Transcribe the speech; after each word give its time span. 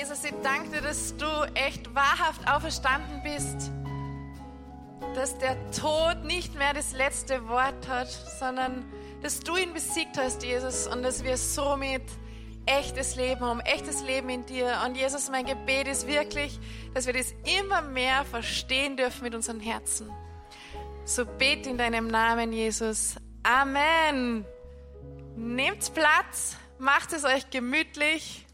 Jesus, 0.00 0.24
ich 0.24 0.32
danke 0.42 0.70
dir, 0.70 0.80
dass 0.80 1.14
du 1.18 1.26
echt 1.52 1.94
wahrhaft 1.94 2.50
auferstanden 2.50 3.22
bist. 3.22 3.70
Dass 5.14 5.36
der 5.36 5.58
Tod 5.72 6.24
nicht 6.24 6.54
mehr 6.54 6.72
das 6.72 6.94
letzte 6.94 7.46
Wort 7.48 7.86
hat, 7.86 8.08
sondern 8.08 8.90
dass 9.20 9.40
du 9.40 9.58
ihn 9.58 9.74
besiegt 9.74 10.16
hast, 10.16 10.42
Jesus, 10.42 10.86
und 10.86 11.02
dass 11.02 11.22
wir 11.22 11.36
somit 11.36 12.00
echtes 12.64 13.16
Leben 13.16 13.42
haben, 13.42 13.60
echtes 13.60 14.02
Leben 14.02 14.30
in 14.30 14.46
dir. 14.46 14.80
Und 14.86 14.96
Jesus, 14.96 15.28
mein 15.28 15.44
Gebet 15.44 15.86
ist 15.86 16.06
wirklich, 16.06 16.58
dass 16.94 17.04
wir 17.04 17.12
das 17.12 17.34
immer 17.58 17.82
mehr 17.82 18.24
verstehen 18.24 18.96
dürfen 18.96 19.22
mit 19.24 19.34
unseren 19.34 19.60
Herzen. 19.60 20.10
So 21.04 21.26
bete 21.26 21.68
in 21.68 21.76
deinem 21.76 22.08
Namen, 22.08 22.54
Jesus. 22.54 23.16
Amen. 23.42 24.46
Nehmt 25.36 25.92
Platz, 25.92 26.56
macht 26.78 27.12
es 27.12 27.26
euch 27.26 27.50
gemütlich. 27.50 28.46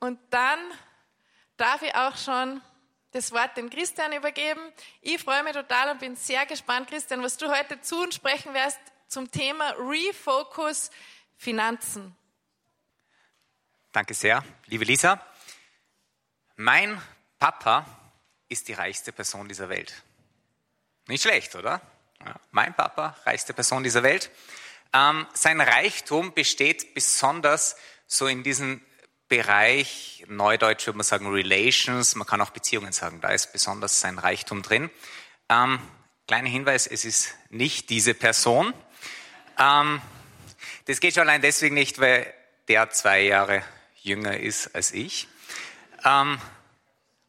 Und 0.00 0.18
dann 0.30 0.58
darf 1.56 1.82
ich 1.82 1.94
auch 1.94 2.16
schon 2.16 2.60
das 3.12 3.32
Wort 3.32 3.56
den 3.56 3.70
Christian 3.70 4.12
übergeben. 4.12 4.60
Ich 5.02 5.22
freue 5.22 5.42
mich 5.42 5.52
total 5.52 5.90
und 5.90 6.00
bin 6.00 6.16
sehr 6.16 6.46
gespannt, 6.46 6.88
Christian, 6.88 7.22
was 7.22 7.36
du 7.36 7.48
heute 7.50 7.80
zu 7.80 8.02
uns 8.02 8.14
sprechen 8.14 8.54
wirst 8.54 8.78
zum 9.08 9.30
Thema 9.30 9.74
Refocus 9.78 10.90
Finanzen. 11.36 12.16
Danke 13.92 14.14
sehr, 14.14 14.44
liebe 14.66 14.84
Lisa. 14.84 15.20
Mein 16.56 17.00
Papa 17.38 17.84
ist 18.48 18.68
die 18.68 18.72
reichste 18.72 19.12
Person 19.12 19.48
dieser 19.48 19.68
Welt. 19.68 20.02
Nicht 21.08 21.22
schlecht, 21.22 21.56
oder? 21.56 21.80
Ja, 22.24 22.36
mein 22.52 22.74
Papa, 22.74 23.16
reichste 23.24 23.52
Person 23.52 23.82
dieser 23.82 24.02
Welt. 24.02 24.30
Ähm, 24.92 25.26
sein 25.32 25.60
Reichtum 25.60 26.34
besteht 26.34 26.94
besonders 26.94 27.76
so 28.06 28.26
in 28.26 28.42
diesem 28.42 28.84
Bereich, 29.30 30.24
neudeutsch 30.26 30.86
würde 30.86 30.98
man 30.98 31.04
sagen 31.04 31.28
Relations, 31.28 32.16
man 32.16 32.26
kann 32.26 32.40
auch 32.40 32.50
Beziehungen 32.50 32.92
sagen, 32.92 33.20
da 33.20 33.28
ist 33.28 33.52
besonders 33.52 34.00
sein 34.00 34.18
Reichtum 34.18 34.62
drin. 34.62 34.90
Ähm, 35.48 35.78
kleiner 36.26 36.48
Hinweis, 36.48 36.88
es 36.88 37.04
ist 37.04 37.34
nicht 37.48 37.90
diese 37.90 38.12
Person. 38.12 38.74
Ähm, 39.56 40.02
das 40.86 40.98
geht 40.98 41.14
schon 41.14 41.22
allein 41.22 41.42
deswegen 41.42 41.76
nicht, 41.76 42.00
weil 42.00 42.34
der 42.66 42.90
zwei 42.90 43.20
Jahre 43.20 43.62
jünger 44.02 44.36
ist 44.36 44.74
als 44.74 44.90
ich. 44.90 45.28
Ähm, 46.04 46.40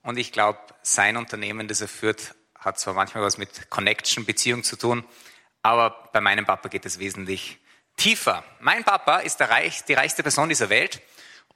und 0.01 0.17
ich 0.17 0.31
glaube, 0.31 0.59
sein 0.81 1.17
Unternehmen, 1.17 1.67
das 1.67 1.81
er 1.81 1.87
führt, 1.87 2.33
hat 2.57 2.79
zwar 2.79 2.95
manchmal 2.95 3.23
was 3.23 3.37
mit 3.37 3.69
Connection, 3.69 4.25
Beziehung 4.25 4.63
zu 4.63 4.75
tun, 4.75 5.05
aber 5.61 6.09
bei 6.13 6.19
meinem 6.19 6.47
Papa 6.47 6.67
geht 6.67 6.87
es 6.87 6.97
wesentlich 6.97 7.59
tiefer. 7.95 8.43
Mein 8.59 8.83
Papa 8.83 9.17
ist 9.17 9.39
Reich, 9.39 9.85
die 9.85 9.93
reichste 9.93 10.23
Person 10.23 10.49
dieser 10.49 10.69
Welt 10.69 10.99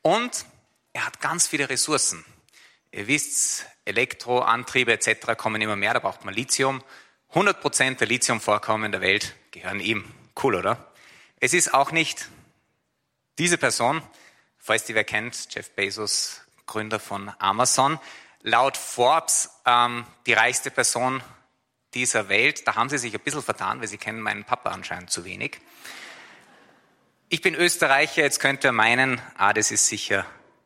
und 0.06 0.46
er 0.94 1.08
hat 1.08 1.20
ganz 1.20 1.48
viele 1.48 1.68
Ressourcen. 1.68 2.24
Ihr 2.92 3.08
wisst, 3.08 3.66
Elektroantriebe 3.86 4.94
etc. 4.94 5.36
kommen 5.36 5.60
immer 5.64 5.76
mehr, 5.76 5.96
da 5.96 6.00
braucht 6.00 6.24
man 6.24 6.36
Lithium. 6.36 6.84
100 7.30 7.60
Prozent 7.60 8.00
der 8.02 8.08
Lithiumvorkommen 8.08 8.92
der 8.92 9.02
Welt 9.02 9.34
gehören 9.50 9.80
ihm. 9.80 10.06
Cool, 10.42 10.54
oder? 10.54 10.94
Es 11.40 11.56
ist 11.56 11.74
auch 11.74 11.92
nicht 11.92 12.30
diese 13.40 13.58
Person, 13.58 14.04
falls 14.60 14.84
die 14.84 14.94
wer 14.94 15.06
kennt, 15.06 15.48
Jeff 15.50 15.72
Bezos, 15.72 16.42
Gründer 16.68 17.00
von 17.00 17.32
Amazon, 17.40 18.00
laut 18.44 18.78
Forbes 18.78 19.50
ähm, 19.66 20.06
die 20.28 20.34
reichste 20.34 20.70
Person 20.70 21.24
dieser 21.96 22.30
Welt. 22.30 22.68
Da 22.68 22.76
haben 22.76 22.90
sie 22.90 23.00
sich 23.00 23.16
ein 23.16 23.22
bisschen 23.22 23.42
vertan, 23.42 23.82
weil 23.82 23.88
sie 23.88 23.98
kennen 23.98 24.22
meinen 24.22 24.44
Papa 24.44 24.70
anscheinend 24.70 25.10
zu 25.10 25.26
wenig. 25.26 25.62
Ich 27.30 27.42
bin 27.42 27.56
Österreicher, 27.56 28.22
jetzt 28.22 28.40
könnte 28.40 28.68
er 28.68 28.72
meinen, 28.72 29.22
ah, 29.38 29.54
das 29.54 29.72
ist 29.72 29.88
sicher 29.88 30.26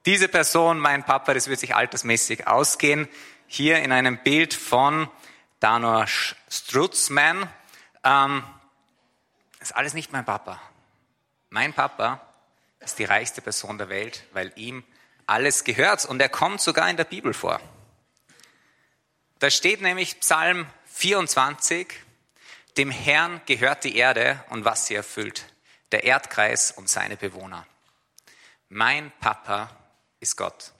diese 0.09 0.27
Person, 0.27 0.79
mein 0.79 1.03
Papa, 1.03 1.35
das 1.35 1.47
wird 1.47 1.59
sich 1.59 1.75
altersmäßig 1.75 2.47
ausgehen. 2.47 3.07
Hier 3.45 3.83
in 3.83 3.91
einem 3.91 4.17
Bild 4.23 4.55
von 4.55 5.07
Danor 5.59 6.07
Strutzmann. 6.07 7.47
Ähm, 8.03 8.43
ist 9.59 9.75
alles 9.75 9.93
nicht 9.93 10.11
mein 10.11 10.25
Papa. 10.25 10.59
Mein 11.49 11.73
Papa 11.73 12.21
ist 12.79 12.97
die 12.97 13.03
reichste 13.03 13.41
Person 13.41 13.77
der 13.77 13.89
Welt, 13.89 14.23
weil 14.31 14.53
ihm 14.55 14.83
alles 15.27 15.63
gehört. 15.63 16.05
Und 16.05 16.21
er 16.21 16.29
kommt 16.29 16.61
sogar 16.61 16.89
in 16.89 16.97
der 16.97 17.03
Bibel 17.03 17.33
vor. 17.33 17.59
Da 19.39 19.49
steht 19.49 19.81
nämlich 19.81 20.19
Psalm 20.21 20.65
24, 20.93 21.87
dem 22.77 22.89
Herrn 22.89 23.41
gehört 23.45 23.83
die 23.83 23.95
Erde 23.95 24.43
und 24.49 24.65
was 24.65 24.87
sie 24.87 24.95
erfüllt, 24.95 25.45
der 25.91 26.03
Erdkreis 26.03 26.71
und 26.71 26.89
seine 26.89 27.17
Bewohner. 27.17 27.65
Mein 28.69 29.11
Papa 29.19 29.75
ist 30.19 30.35
Gott. 30.35 30.73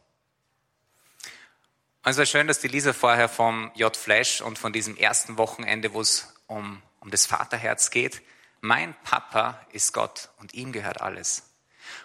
Und 2.03 2.12
es 2.12 2.18
war 2.18 2.25
schön, 2.25 2.47
dass 2.47 2.59
die 2.59 2.68
Lisa 2.68 2.94
vorher 2.94 3.28
vom 3.28 3.72
J 3.75 3.96
Flash 3.96 4.42
und 4.42 4.58
von 4.58 4.72
diesem 4.74 4.96
ersten 4.96 5.38
Wochenende, 5.38 5.94
wo 5.94 6.02
es 6.02 6.34
um, 6.47 6.81
um 7.00 7.12
das 7.12 7.25
Vaterherz 7.25 7.90
geht, 7.90 8.22
mein 8.62 8.94
Papa 9.03 9.66
ist 9.72 9.94
Gott 9.94 10.30
und 10.38 10.53
ihm 10.53 10.72
gehört 10.72 11.02
alles. 11.02 11.44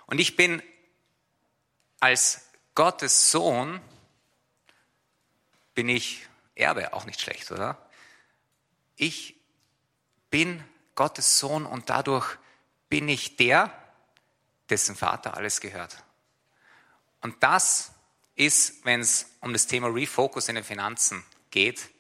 Und 0.06 0.20
ich 0.20 0.36
bin 0.36 0.62
als 2.00 2.48
Gottes 2.74 3.30
Sohn, 3.30 3.80
bin 5.74 5.88
ich 5.88 6.26
Erbe, 6.54 6.92
auch 6.92 7.04
nicht 7.04 7.20
schlecht, 7.20 7.50
oder? 7.50 7.78
Ich 8.96 9.36
bin 10.30 10.62
Gottes 10.94 11.38
Sohn 11.38 11.66
und 11.66 11.90
dadurch 11.90 12.38
bin 12.94 13.08
ich 13.08 13.34
der, 13.34 13.76
dessen 14.70 14.94
Vater 14.94 15.36
alles 15.36 15.60
gehört. 15.60 16.04
Und 17.22 17.42
das 17.42 17.90
ist, 18.36 18.84
wenn 18.84 19.00
es 19.00 19.34
um 19.40 19.52
das 19.52 19.66
Thema 19.66 19.88
Refocus 19.88 20.48
in 20.48 20.54
den 20.54 20.62
Finanzen 20.62 21.24
geht, 21.50 21.90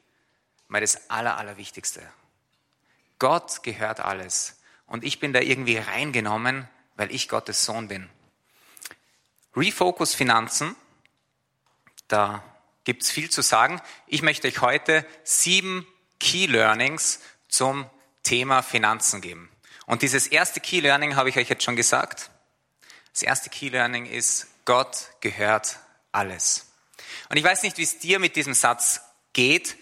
mal 0.68 0.80
das 0.80 1.10
Aller, 1.10 1.36
Allerwichtigste. 1.36 2.00
Gott 3.18 3.64
gehört 3.64 3.98
alles. 3.98 4.60
Und 4.86 5.02
ich 5.02 5.18
bin 5.18 5.32
da 5.32 5.40
irgendwie 5.40 5.78
reingenommen 5.78 6.68
weil 6.94 7.12
ich 7.12 7.28
Gottes 7.28 7.64
Sohn 7.64 7.88
bin. 7.88 8.08
Refocus 9.56 10.14
Finanzen, 10.14 10.76
da 12.06 12.44
gibt 12.84 13.02
es 13.02 13.10
viel 13.10 13.30
zu 13.30 13.42
sagen. 13.42 13.82
Ich 14.06 14.22
möchte 14.22 14.46
euch 14.46 14.60
heute 14.60 15.04
sieben 15.24 15.88
Key 16.20 16.46
Learnings 16.46 17.18
zum 17.48 17.90
Thema 18.22 18.62
Finanzen 18.62 19.20
geben. 19.20 19.50
Und 19.86 20.02
dieses 20.02 20.26
erste 20.26 20.60
Key 20.60 20.80
Learning 20.80 21.16
habe 21.16 21.28
ich 21.28 21.36
euch 21.36 21.48
jetzt 21.48 21.62
schon 21.62 21.76
gesagt. 21.76 22.30
Das 23.12 23.22
erste 23.22 23.50
Key 23.50 23.68
Learning 23.68 24.06
ist, 24.06 24.46
Gott 24.64 25.10
gehört 25.20 25.78
alles. 26.12 26.66
Und 27.28 27.36
ich 27.36 27.44
weiß 27.44 27.62
nicht, 27.62 27.78
wie 27.78 27.82
es 27.82 27.98
dir 27.98 28.18
mit 28.18 28.36
diesem 28.36 28.54
Satz 28.54 29.02
geht. 29.32 29.76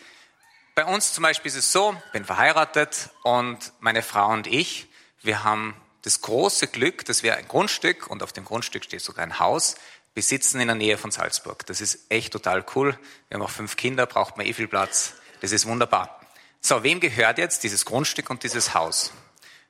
Bei 0.74 0.84
uns 0.84 1.12
zum 1.12 1.22
Beispiel 1.22 1.50
ist 1.50 1.56
es 1.56 1.72
so, 1.72 1.94
ich 2.06 2.12
bin 2.12 2.24
verheiratet 2.24 3.10
und 3.22 3.72
meine 3.80 4.02
Frau 4.02 4.30
und 4.30 4.46
ich, 4.46 4.88
wir 5.22 5.44
haben 5.44 5.76
das 6.02 6.20
große 6.20 6.66
Glück, 6.66 7.04
dass 7.04 7.22
wir 7.22 7.36
ein 7.36 7.46
Grundstück, 7.46 8.08
und 8.08 8.22
auf 8.22 8.32
dem 8.32 8.44
Grundstück 8.44 8.84
steht 8.84 9.02
sogar 9.02 9.24
ein 9.24 9.38
Haus, 9.38 9.76
besitzen 10.14 10.60
in 10.60 10.66
der 10.66 10.76
Nähe 10.76 10.98
von 10.98 11.10
Salzburg. 11.10 11.64
Das 11.66 11.80
ist 11.80 12.10
echt 12.10 12.32
total 12.32 12.64
cool. 12.74 12.98
Wir 13.28 13.36
haben 13.36 13.44
auch 13.44 13.50
fünf 13.50 13.76
Kinder, 13.76 14.06
braucht 14.06 14.36
man 14.36 14.46
eh 14.46 14.52
viel 14.52 14.68
Platz. 14.68 15.14
Das 15.41 15.52
ist 15.52 15.66
wunderbar. 15.66 16.20
So, 16.60 16.82
wem 16.82 17.00
gehört 17.00 17.38
jetzt 17.38 17.62
dieses 17.62 17.84
Grundstück 17.84 18.30
und 18.30 18.42
dieses 18.42 18.74
Haus? 18.74 19.12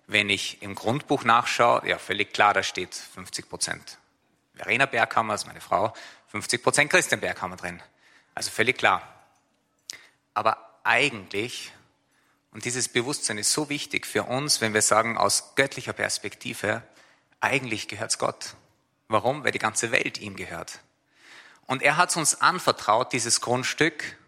Wenn 0.06 0.28
ich 0.28 0.62
im 0.62 0.74
Grundbuch 0.74 1.24
nachschaue, 1.24 1.88
ja, 1.88 1.98
völlig 1.98 2.32
klar, 2.32 2.54
da 2.54 2.62
steht 2.62 2.94
50 2.94 3.48
Prozent 3.48 3.98
Verena 4.54 4.86
Berghammer, 4.86 5.34
ist 5.34 5.46
meine 5.46 5.60
Frau, 5.60 5.94
50 6.28 6.62
Prozent 6.62 6.90
Christian 6.90 7.20
Berghammer 7.20 7.56
drin. 7.56 7.82
Also 8.34 8.50
völlig 8.50 8.78
klar. 8.78 9.02
Aber 10.34 10.78
eigentlich 10.84 11.72
und 12.52 12.66
dieses 12.66 12.88
Bewusstsein 12.88 13.38
ist 13.38 13.52
so 13.52 13.70
wichtig 13.70 14.06
für 14.06 14.24
uns, 14.24 14.60
wenn 14.60 14.74
wir 14.74 14.82
sagen, 14.82 15.16
aus 15.16 15.54
göttlicher 15.54 15.94
Perspektive, 15.94 16.82
eigentlich 17.40 17.88
gehört's 17.88 18.18
Gott. 18.18 18.54
Warum? 19.08 19.42
Weil 19.42 19.52
die 19.52 19.58
ganze 19.58 19.90
Welt 19.90 20.18
ihm 20.18 20.36
gehört. 20.36 20.80
Und 21.66 21.82
er 21.82 21.96
hat 21.96 22.14
uns 22.16 22.40
anvertraut, 22.42 23.12
dieses 23.14 23.40
Grundstück, 23.40 24.18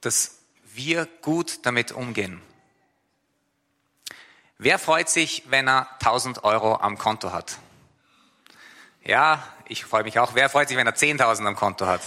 dass 0.00 0.38
wir 0.64 1.06
gut 1.20 1.66
damit 1.66 1.92
umgehen. 1.92 2.40
Wer 4.58 4.78
freut 4.78 5.08
sich, 5.08 5.44
wenn 5.46 5.68
er 5.68 5.88
1000 5.94 6.44
Euro 6.44 6.76
am 6.76 6.96
Konto 6.96 7.32
hat? 7.32 7.58
Ja, 9.02 9.42
ich 9.66 9.84
freue 9.84 10.04
mich 10.04 10.18
auch. 10.18 10.34
Wer 10.34 10.48
freut 10.48 10.68
sich, 10.68 10.76
wenn 10.76 10.86
er 10.86 10.94
10.000 10.94 11.46
am 11.46 11.56
Konto 11.56 11.86
hat? 11.86 12.00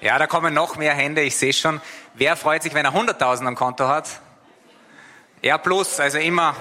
Ja, 0.00 0.18
da 0.18 0.26
kommen 0.26 0.52
noch 0.52 0.76
mehr 0.76 0.92
Hände, 0.92 1.22
ich 1.22 1.36
sehe 1.36 1.52
schon. 1.52 1.80
Wer 2.14 2.36
freut 2.36 2.62
sich, 2.62 2.74
wenn 2.74 2.84
er 2.84 2.92
100.000 2.92 3.46
am 3.46 3.54
Konto 3.54 3.88
hat? 3.88 4.08
Ja, 5.40 5.56
plus, 5.56 6.00
also 6.00 6.18
immer. 6.18 6.56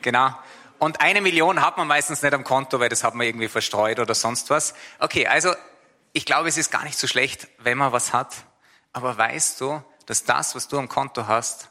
Genau. 0.00 0.30
Und 0.78 1.00
eine 1.00 1.20
Million 1.20 1.64
hat 1.64 1.76
man 1.76 1.86
meistens 1.86 2.22
nicht 2.22 2.34
am 2.34 2.44
Konto, 2.44 2.80
weil 2.80 2.88
das 2.88 3.04
hat 3.04 3.14
man 3.14 3.26
irgendwie 3.26 3.48
verstreut 3.48 4.00
oder 4.00 4.14
sonst 4.14 4.48
was. 4.50 4.74
Okay, 4.98 5.26
also 5.26 5.54
ich 6.12 6.24
glaube, 6.24 6.48
es 6.48 6.56
ist 6.56 6.70
gar 6.70 6.84
nicht 6.84 6.98
so 6.98 7.06
schlecht, 7.06 7.46
wenn 7.58 7.78
man 7.78 7.92
was 7.92 8.12
hat. 8.12 8.34
Aber 8.92 9.16
weißt 9.16 9.60
du, 9.60 9.82
dass 10.06 10.24
das, 10.24 10.54
was 10.54 10.66
du 10.66 10.78
am 10.78 10.88
Konto 10.88 11.26
hast, 11.26 11.68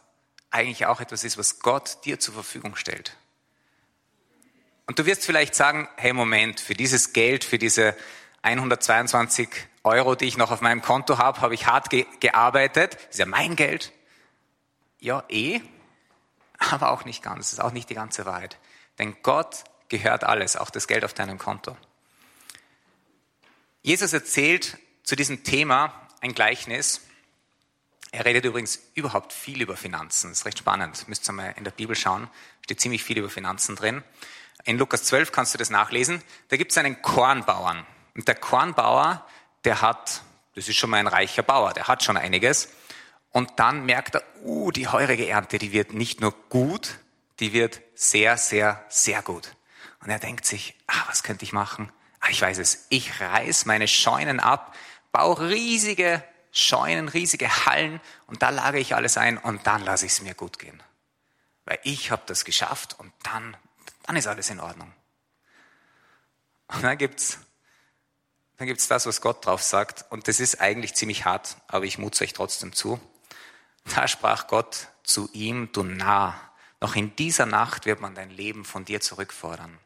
eigentlich 0.52 0.86
auch 0.86 1.02
etwas 1.02 1.24
ist, 1.24 1.38
was 1.38 1.60
Gott 1.60 2.06
dir 2.06 2.20
zur 2.20 2.34
Verfügung 2.34 2.76
stellt? 2.76 3.18
Und 4.86 5.00
du 5.00 5.06
wirst 5.06 5.26
vielleicht 5.26 5.56
sagen, 5.56 5.88
hey 5.96 6.14
Moment, 6.14 6.60
für 6.60 6.74
dieses 6.74 7.14
Geld, 7.14 7.44
für 7.44 7.58
diese 7.58 7.96
122 8.42 9.50
Euro, 9.84 10.16
die 10.16 10.26
ich 10.26 10.38
noch 10.38 10.52
auf 10.52 10.62
meinem 10.62 10.82
Konto 10.82 11.18
habe, 11.18 11.42
habe 11.42 11.54
ich 11.54 11.66
hart 11.66 11.90
ge 11.90 12.06
gearbeitet. 12.20 12.96
Das 12.96 13.12
ist 13.12 13.20
ja 13.20 13.26
mein 13.26 13.56
Geld. 13.56 13.92
Ja, 15.00 15.24
eh, 15.30 15.62
aber 16.58 16.92
auch 16.92 17.06
nicht 17.06 17.24
ganz. 17.24 17.48
Das 17.48 17.54
ist 17.54 17.60
auch 17.60 17.72
nicht 17.72 17.90
die 17.90 17.96
ganze 17.96 18.26
Wahrheit. 18.26 18.58
Denn 19.00 19.16
Gott 19.24 19.64
gehört 19.90 20.24
alles, 20.24 20.56
auch 20.56 20.70
das 20.70 20.88
Geld 20.88 21.06
auf 21.06 21.14
deinem 21.14 21.38
Konto. 21.38 21.76
Jesus 23.82 24.14
erzählt 24.14 24.78
zu 25.04 25.16
diesem 25.16 25.44
Thema 25.44 26.08
ein 26.22 26.34
Gleichnis. 26.34 27.02
Er 28.12 28.26
redet 28.26 28.44
übrigens 28.44 28.80
überhaupt 28.94 29.32
viel 29.32 29.62
über 29.62 29.78
Finanzen. 29.78 30.32
Das 30.32 30.40
ist 30.40 30.46
recht 30.46 30.60
spannend. 30.60 31.08
Müsst 31.08 31.30
ihr 31.30 31.34
mal 31.34 31.54
in 31.58 31.64
der 31.64 31.72
Bibel 31.72 31.96
schauen. 31.96 32.30
Steht 32.62 32.82
ziemlich 32.82 33.04
viel 33.04 33.18
über 33.18 33.30
Finanzen 33.30 33.76
drin. 33.76 34.04
In 34.66 34.78
Lukas 34.78 35.04
12 35.04 35.32
kannst 35.32 35.54
du 35.54 35.58
das 35.58 35.70
nachlesen. 35.70 36.22
Da 36.50 36.58
gibt 36.58 36.72
es 36.72 36.78
einen 36.78 37.02
Kornbauern. 37.02 37.86
Und 38.16 38.28
der 38.28 38.36
Kornbauer, 38.36 39.26
der 39.64 39.82
hat, 39.82 40.24
das 40.56 40.68
ist 40.68 40.76
schon 40.76 40.90
mal 40.90 40.98
ein 40.98 41.08
reicher 41.08 41.44
Bauer, 41.44 41.74
der 41.74 41.88
hat 41.88 42.04
schon 42.04 42.18
einiges. 42.18 42.70
Und 43.32 43.52
dann 43.56 43.86
merkt 43.86 44.16
er, 44.16 44.24
uh, 44.44 44.72
die 44.72 44.90
heurige 44.90 45.28
Ernte, 45.28 45.58
die 45.58 45.72
wird 45.72 45.94
nicht 45.94 46.20
nur 46.20 46.34
gut, 46.50 47.00
die 47.40 47.54
wird 47.54 47.82
sehr, 47.96 48.36
sehr, 48.38 48.84
sehr 48.90 49.22
gut. 49.22 49.56
Und 50.02 50.10
er 50.10 50.20
denkt 50.20 50.46
sich, 50.46 50.76
ah, 50.88 51.06
was 51.08 51.24
könnte 51.24 51.46
ich 51.46 51.54
machen? 51.54 51.92
Ah, 52.20 52.28
ich 52.30 52.42
weiß 52.42 52.58
es, 52.58 52.88
ich 52.90 53.22
reiß 53.22 53.66
meine 53.66 53.88
Scheunen 53.88 54.42
ab, 54.42 54.76
baue 55.14 55.50
riesige 55.50 56.22
Scheunen, 56.52 57.08
riesige 57.08 57.66
Hallen 57.66 58.02
und 58.28 58.42
da 58.42 58.50
lage 58.50 58.80
ich 58.80 58.96
alles 58.96 59.18
ein 59.18 59.38
und 59.38 59.66
dann 59.68 59.84
lasse 59.84 60.06
ich 60.06 60.14
es 60.14 60.22
mir 60.22 60.34
gut 60.34 60.60
gehen. 60.60 60.82
Weil 61.66 61.80
ich 61.84 62.12
habe 62.12 62.24
das 62.26 62.46
geschafft 62.46 63.00
und 63.00 63.14
dann, 63.24 63.56
dann 64.04 64.16
ist 64.16 64.28
alles 64.28 64.50
in 64.50 64.60
Ordnung. 64.60 64.92
Und 66.68 66.84
dann 66.84 66.98
gibt's 66.98 67.40
dann 68.62 68.68
gibt's 68.68 68.88
das, 68.88 69.08
was 69.08 69.22
Gott 69.22 69.44
drauf 69.44 69.64
sagt. 69.64 70.06
Und 70.12 70.28
das 70.28 70.40
ist 70.40 70.62
eigentlich 70.62 70.94
ziemlich 70.94 71.26
hart, 71.26 71.58
aber 71.68 71.84
ich 71.86 71.98
mut's 71.98 72.22
euch 72.22 72.34
trotzdem 72.34 72.74
zu. 72.74 73.00
Da 73.86 74.08
sprach 74.08 74.46
Gott 74.46 74.90
zu 75.02 75.28
ihm, 75.34 75.72
du 75.72 75.82
Narr, 75.82 76.40
noch 76.80 76.96
in 76.96 77.16
dieser 77.16 77.48
Nacht 77.48 77.88
wird 77.88 78.02
man 78.02 78.14
dein 78.14 78.30
Leben 78.30 78.64
von 78.64 78.86
dir 78.86 79.02
zurückfordern. 79.02 79.80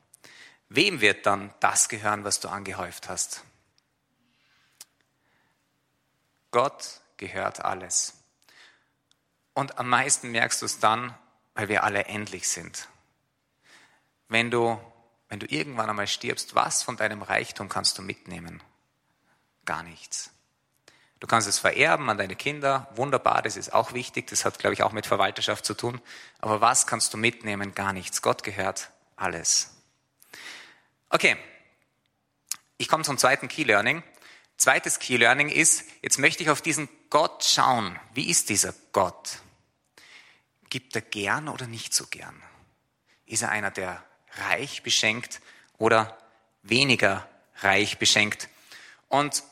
Wem 0.68 1.00
wird 1.00 1.26
dann 1.26 1.54
das 1.62 1.88
gehören, 1.88 2.26
was 2.26 2.42
du 2.42 2.50
angehäuft 2.50 3.08
hast? 3.08 3.46
Gott 6.56 7.02
gehört 7.18 7.66
alles. 7.66 8.14
Und 9.54 9.78
am 9.78 9.90
meisten 9.90 10.32
merkst 10.32 10.62
du 10.62 10.66
es 10.66 10.80
dann, 10.80 11.14
weil 11.54 11.68
wir 11.68 11.84
alle 11.84 12.06
endlich 12.06 12.48
sind. 12.48 12.88
Wenn 14.30 14.50
du 14.52 14.80
wenn 15.28 15.42
du 15.42 15.48
irgendwann 15.48 15.90
einmal 15.90 16.08
stirbst, 16.08 16.56
was 16.56 16.82
von 16.82 16.96
deinem 16.96 17.22
Reichtum 17.22 17.68
kannst 17.68 17.98
du 17.98 18.02
mitnehmen? 18.02 18.64
Gar 19.66 19.84
nichts. 19.84 20.32
Du 21.20 21.28
kannst 21.28 21.46
es 21.46 21.60
vererben 21.60 22.10
an 22.10 22.18
deine 22.18 22.38
Kinder, 22.38 22.88
wunderbar, 22.96 23.42
das 23.42 23.58
ist 23.58 23.74
auch 23.74 23.92
wichtig, 23.92 24.28
das 24.28 24.46
hat, 24.46 24.58
glaube 24.58 24.76
ich, 24.76 24.84
auch 24.84 24.94
mit 24.94 25.06
Verwalterschaft 25.06 25.66
zu 25.66 25.74
tun. 25.74 26.00
Aber 26.40 26.62
was 26.62 26.88
kannst 26.88 27.14
du 27.14 27.18
mitnehmen? 27.18 27.76
Gar 27.76 27.92
nichts. 27.92 28.22
Gott 28.22 28.44
gehört 28.44 28.92
alles. 29.18 29.76
Okay, 31.10 31.36
ich 32.78 32.88
komme 32.88 33.04
zum 33.04 33.18
zweiten 33.18 33.50
Key 33.50 33.64
Learning. 33.64 34.04
Zweites 34.58 35.00
Key 35.00 35.18
Learning 35.18 35.50
ist, 35.50 35.84
jetzt 36.02 36.18
möchte 36.18 36.44
ich 36.44 36.50
auf 36.50 36.62
diesen 36.62 36.88
Gott 37.10 37.44
schauen. 37.44 38.00
Wie 38.14 38.30
ist 38.30 38.50
dieser 38.50 38.74
Gott? 38.92 39.40
Gibt 40.70 40.96
er 40.96 41.02
gern 41.02 41.50
oder 41.50 41.68
nicht 41.68 41.94
so 41.94 42.08
gern? 42.08 42.42
Ist 43.26 43.42
er 43.42 43.50
einer, 43.50 43.72
der 43.72 44.04
reich 44.38 44.84
beschenkt 44.84 45.42
oder 45.78 46.18
weniger 46.64 47.28
reich 47.58 47.98
beschenkt. 47.98 48.50
Und 49.08 49.44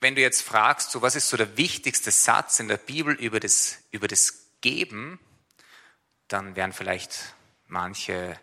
wenn 0.00 0.14
du 0.14 0.20
jetzt 0.20 0.42
fragst, 0.42 0.90
so 0.90 1.02
was 1.02 1.14
ist 1.14 1.28
so 1.28 1.36
der 1.36 1.56
wichtigste 1.56 2.10
Satz 2.10 2.58
in 2.58 2.68
der 2.68 2.76
Bibel 2.76 3.14
über 3.14 3.38
das, 3.38 3.78
über 3.90 4.08
das 4.08 4.46
Geben, 4.60 5.20
dann 6.28 6.56
werden 6.56 6.72
vielleicht 6.72 7.34
manche 7.66 8.38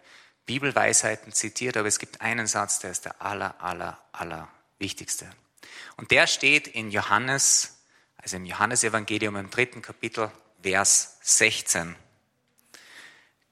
Bibelweisheiten 0.46 1.34
zitiert, 1.34 1.78
aber 1.78 1.88
es 1.88 2.00
gibt 2.00 2.22
einen 2.22 2.48
Satz, 2.48 2.80
der 2.80 2.92
ist 2.92 3.06
der 3.06 3.22
aller, 3.22 3.62
aller, 3.62 4.02
aller 4.12 4.48
wichtigste. 4.78 5.30
Und 5.98 6.12
der 6.12 6.28
steht 6.28 6.68
in 6.68 6.92
Johannes, 6.92 7.80
also 8.18 8.38
im 8.38 8.46
Johannesevangelium 8.46 9.36
im 9.36 9.50
dritten 9.50 9.82
Kapitel, 9.82 10.32
Vers 10.62 11.18
16. 11.22 11.96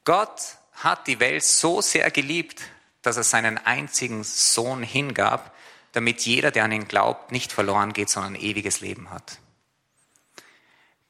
Gott 0.03 0.41
hat 0.73 1.07
die 1.07 1.19
Welt 1.19 1.43
so 1.43 1.81
sehr 1.81 2.11
geliebt, 2.11 2.61
dass 3.01 3.17
er 3.17 3.23
seinen 3.23 3.57
einzigen 3.57 4.23
Sohn 4.23 4.83
hingab, 4.83 5.55
damit 5.93 6.21
jeder, 6.21 6.51
der 6.51 6.65
an 6.65 6.71
ihn 6.71 6.87
glaubt, 6.87 7.31
nicht 7.31 7.51
verloren 7.51 7.93
geht, 7.93 8.09
sondern 8.09 8.35
ein 8.35 8.41
ewiges 8.41 8.81
Leben 8.81 9.09
hat. 9.09 9.39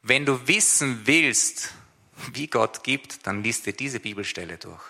Wenn 0.02 0.24
du 0.24 0.46
wissen 0.46 1.06
willst, 1.06 1.74
wie 2.32 2.46
Gott 2.46 2.82
gibt, 2.82 3.26
dann 3.26 3.42
liest 3.42 3.66
dir 3.66 3.72
diese 3.72 4.00
Bibelstelle 4.00 4.58
durch. 4.58 4.82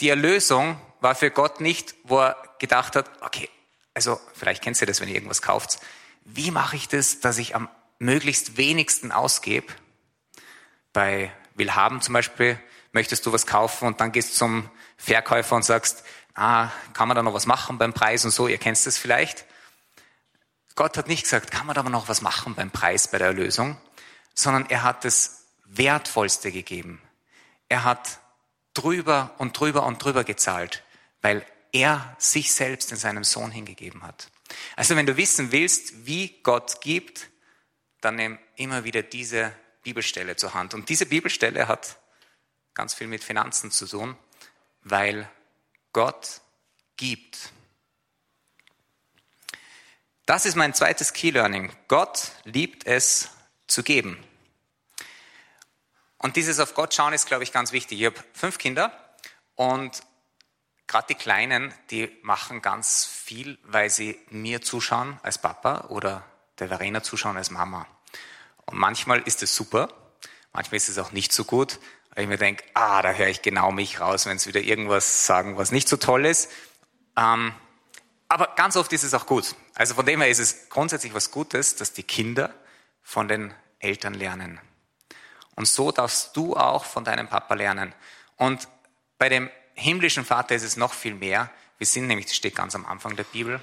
Die 0.00 0.08
Erlösung 0.08 0.80
war 1.00 1.14
für 1.14 1.30
Gott 1.30 1.60
nicht, 1.60 1.94
wo 2.02 2.20
er 2.20 2.36
gedacht 2.58 2.96
hat, 2.96 3.10
okay, 3.22 3.48
also 3.94 4.20
vielleicht 4.34 4.62
kennst 4.62 4.82
du 4.82 4.86
das, 4.86 5.00
wenn 5.00 5.08
ihr 5.08 5.14
irgendwas 5.14 5.42
kauft, 5.42 5.78
wie 6.24 6.50
mache 6.50 6.76
ich 6.76 6.88
das, 6.88 7.20
dass 7.20 7.38
ich 7.38 7.54
am 7.54 7.68
möglichst 7.98 8.56
wenigsten 8.56 9.12
ausgebe? 9.12 9.72
Bei 10.92 11.32
will 11.54 11.72
haben 11.74 12.00
zum 12.00 12.14
Beispiel, 12.14 12.58
möchtest 12.92 13.24
du 13.26 13.32
was 13.32 13.46
kaufen 13.46 13.86
und 13.86 14.00
dann 14.00 14.12
gehst 14.12 14.32
du 14.32 14.36
zum 14.36 14.70
Verkäufer 14.96 15.56
und 15.56 15.64
sagst, 15.64 16.04
ah, 16.34 16.70
kann 16.92 17.08
man 17.08 17.16
da 17.16 17.22
noch 17.22 17.34
was 17.34 17.46
machen 17.46 17.78
beim 17.78 17.92
Preis 17.92 18.24
und 18.24 18.30
so, 18.30 18.48
ihr 18.48 18.58
kennt 18.58 18.84
das 18.84 18.98
vielleicht. 18.98 19.44
Gott 20.74 20.96
hat 20.96 21.06
nicht 21.06 21.22
gesagt, 21.22 21.52
kann 21.52 21.66
man 21.66 21.74
da 21.74 21.82
noch 21.84 22.08
was 22.08 22.20
machen 22.20 22.54
beim 22.54 22.70
Preis, 22.70 23.08
bei 23.08 23.18
der 23.18 23.28
Erlösung, 23.28 23.76
sondern 24.34 24.66
er 24.66 24.82
hat 24.82 25.04
das 25.04 25.44
Wertvollste 25.64 26.50
gegeben. 26.50 27.00
Er 27.68 27.84
hat 27.84 28.18
drüber 28.74 29.34
und 29.38 29.58
drüber 29.58 29.86
und 29.86 30.02
drüber 30.02 30.24
gezahlt, 30.24 30.82
weil 31.22 31.46
er 31.74 32.16
sich 32.18 32.52
selbst 32.52 32.92
in 32.92 32.96
seinem 32.96 33.24
Sohn 33.24 33.50
hingegeben 33.50 34.04
hat. 34.04 34.30
Also 34.76 34.94
wenn 34.94 35.06
du 35.06 35.16
wissen 35.16 35.50
willst, 35.50 36.06
wie 36.06 36.40
Gott 36.42 36.80
gibt, 36.80 37.28
dann 38.00 38.14
nimm 38.14 38.38
immer 38.54 38.84
wieder 38.84 39.02
diese 39.02 39.52
Bibelstelle 39.82 40.36
zur 40.36 40.54
Hand. 40.54 40.72
Und 40.72 40.88
diese 40.88 41.04
Bibelstelle 41.04 41.66
hat 41.66 41.98
ganz 42.74 42.94
viel 42.94 43.08
mit 43.08 43.24
Finanzen 43.24 43.72
zu 43.72 43.86
tun, 43.86 44.16
weil 44.82 45.28
Gott 45.92 46.42
gibt. 46.96 47.52
Das 50.26 50.46
ist 50.46 50.54
mein 50.54 50.74
zweites 50.74 51.12
Key 51.12 51.30
Learning. 51.30 51.72
Gott 51.88 52.30
liebt 52.44 52.86
es 52.86 53.30
zu 53.66 53.82
geben. 53.82 54.22
Und 56.18 56.36
dieses 56.36 56.60
auf 56.60 56.74
Gott 56.74 56.94
schauen 56.94 57.12
ist, 57.12 57.26
glaube 57.26 57.42
ich, 57.42 57.52
ganz 57.52 57.72
wichtig. 57.72 58.00
Ich 58.00 58.06
habe 58.06 58.24
fünf 58.32 58.58
Kinder 58.58 58.92
und 59.56 60.02
gerade 60.86 61.06
die 61.08 61.14
Kleinen, 61.14 61.72
die 61.90 62.10
machen 62.22 62.62
ganz 62.62 63.04
viel, 63.04 63.58
weil 63.64 63.90
sie 63.90 64.18
mir 64.30 64.62
zuschauen 64.62 65.18
als 65.22 65.38
Papa 65.38 65.86
oder 65.88 66.24
der 66.58 66.68
Verena 66.68 67.02
zuschauen 67.02 67.36
als 67.36 67.50
Mama. 67.50 67.86
Und 68.66 68.78
manchmal 68.78 69.20
ist 69.22 69.42
es 69.42 69.54
super, 69.54 69.88
manchmal 70.52 70.76
ist 70.76 70.88
es 70.88 70.98
auch 70.98 71.12
nicht 71.12 71.32
so 71.32 71.44
gut, 71.44 71.78
weil 72.14 72.24
ich 72.24 72.28
mir 72.28 72.38
denke, 72.38 72.64
ah, 72.74 73.02
da 73.02 73.12
höre 73.12 73.28
ich 73.28 73.42
genau 73.42 73.72
mich 73.72 74.00
raus, 74.00 74.26
wenn 74.26 74.38
sie 74.38 74.48
wieder 74.48 74.60
irgendwas 74.60 75.26
sagen, 75.26 75.56
was 75.56 75.72
nicht 75.72 75.88
so 75.88 75.96
toll 75.96 76.26
ist. 76.26 76.50
Ähm, 77.16 77.54
aber 78.28 78.54
ganz 78.56 78.76
oft 78.76 78.92
ist 78.92 79.04
es 79.04 79.14
auch 79.14 79.26
gut. 79.26 79.54
Also 79.74 79.94
von 79.94 80.06
dem 80.06 80.20
her 80.20 80.30
ist 80.30 80.38
es 80.38 80.68
grundsätzlich 80.68 81.14
was 81.14 81.30
Gutes, 81.30 81.76
dass 81.76 81.92
die 81.92 82.02
Kinder 82.02 82.54
von 83.02 83.28
den 83.28 83.52
Eltern 83.78 84.14
lernen. 84.14 84.60
Und 85.56 85.66
so 85.66 85.92
darfst 85.92 86.36
du 86.36 86.56
auch 86.56 86.84
von 86.84 87.04
deinem 87.04 87.28
Papa 87.28 87.54
lernen. 87.54 87.94
Und 88.36 88.68
bei 89.18 89.28
dem 89.28 89.50
himmlischen 89.74 90.24
Vater 90.24 90.54
ist 90.54 90.62
es 90.62 90.76
noch 90.76 90.92
viel 90.92 91.14
mehr. 91.14 91.50
Wir 91.78 91.86
sind 91.86 92.06
nämlich, 92.06 92.26
das 92.26 92.36
steht 92.36 92.54
ganz 92.54 92.74
am 92.74 92.86
Anfang 92.86 93.16
der 93.16 93.24
Bibel, 93.24 93.60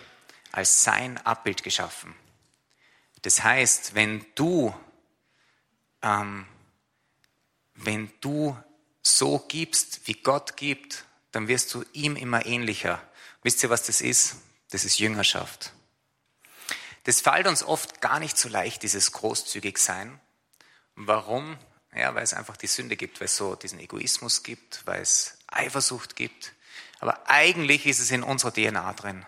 als 0.51 0.83
sein 0.83 1.17
Abbild 1.25 1.63
geschaffen. 1.63 2.15
Das 3.21 3.43
heißt, 3.43 3.95
wenn 3.95 4.25
du, 4.35 4.73
ähm, 6.01 6.45
wenn 7.75 8.11
du 8.19 8.57
so 9.01 9.39
gibst, 9.47 10.07
wie 10.07 10.13
Gott 10.13 10.57
gibt, 10.57 11.05
dann 11.31 11.47
wirst 11.47 11.73
du 11.73 11.83
ihm 11.93 12.15
immer 12.15 12.45
ähnlicher. 12.45 13.01
Wisst 13.43 13.63
ihr, 13.63 13.69
was 13.69 13.83
das 13.83 14.01
ist? 14.01 14.35
Das 14.71 14.85
ist 14.85 14.99
Jüngerschaft. 14.99 15.73
Das 17.03 17.21
fällt 17.21 17.47
uns 17.47 17.63
oft 17.63 18.01
gar 18.01 18.19
nicht 18.19 18.37
so 18.37 18.49
leicht, 18.49 18.83
dieses 18.83 19.11
großzügig 19.11 19.77
sein. 19.77 20.19
Warum? 20.95 21.57
Ja, 21.95 22.13
weil 22.15 22.23
es 22.23 22.33
einfach 22.33 22.57
die 22.57 22.67
Sünde 22.67 22.95
gibt, 22.95 23.19
weil 23.19 23.25
es 23.25 23.35
so 23.35 23.55
diesen 23.55 23.79
Egoismus 23.79 24.43
gibt, 24.43 24.85
weil 24.85 25.01
es 25.01 25.37
Eifersucht 25.51 26.15
gibt. 26.15 26.53
Aber 26.99 27.29
eigentlich 27.29 27.85
ist 27.85 27.99
es 27.99 28.11
in 28.11 28.23
unserer 28.23 28.53
DNA 28.53 28.93
drin. 28.93 29.25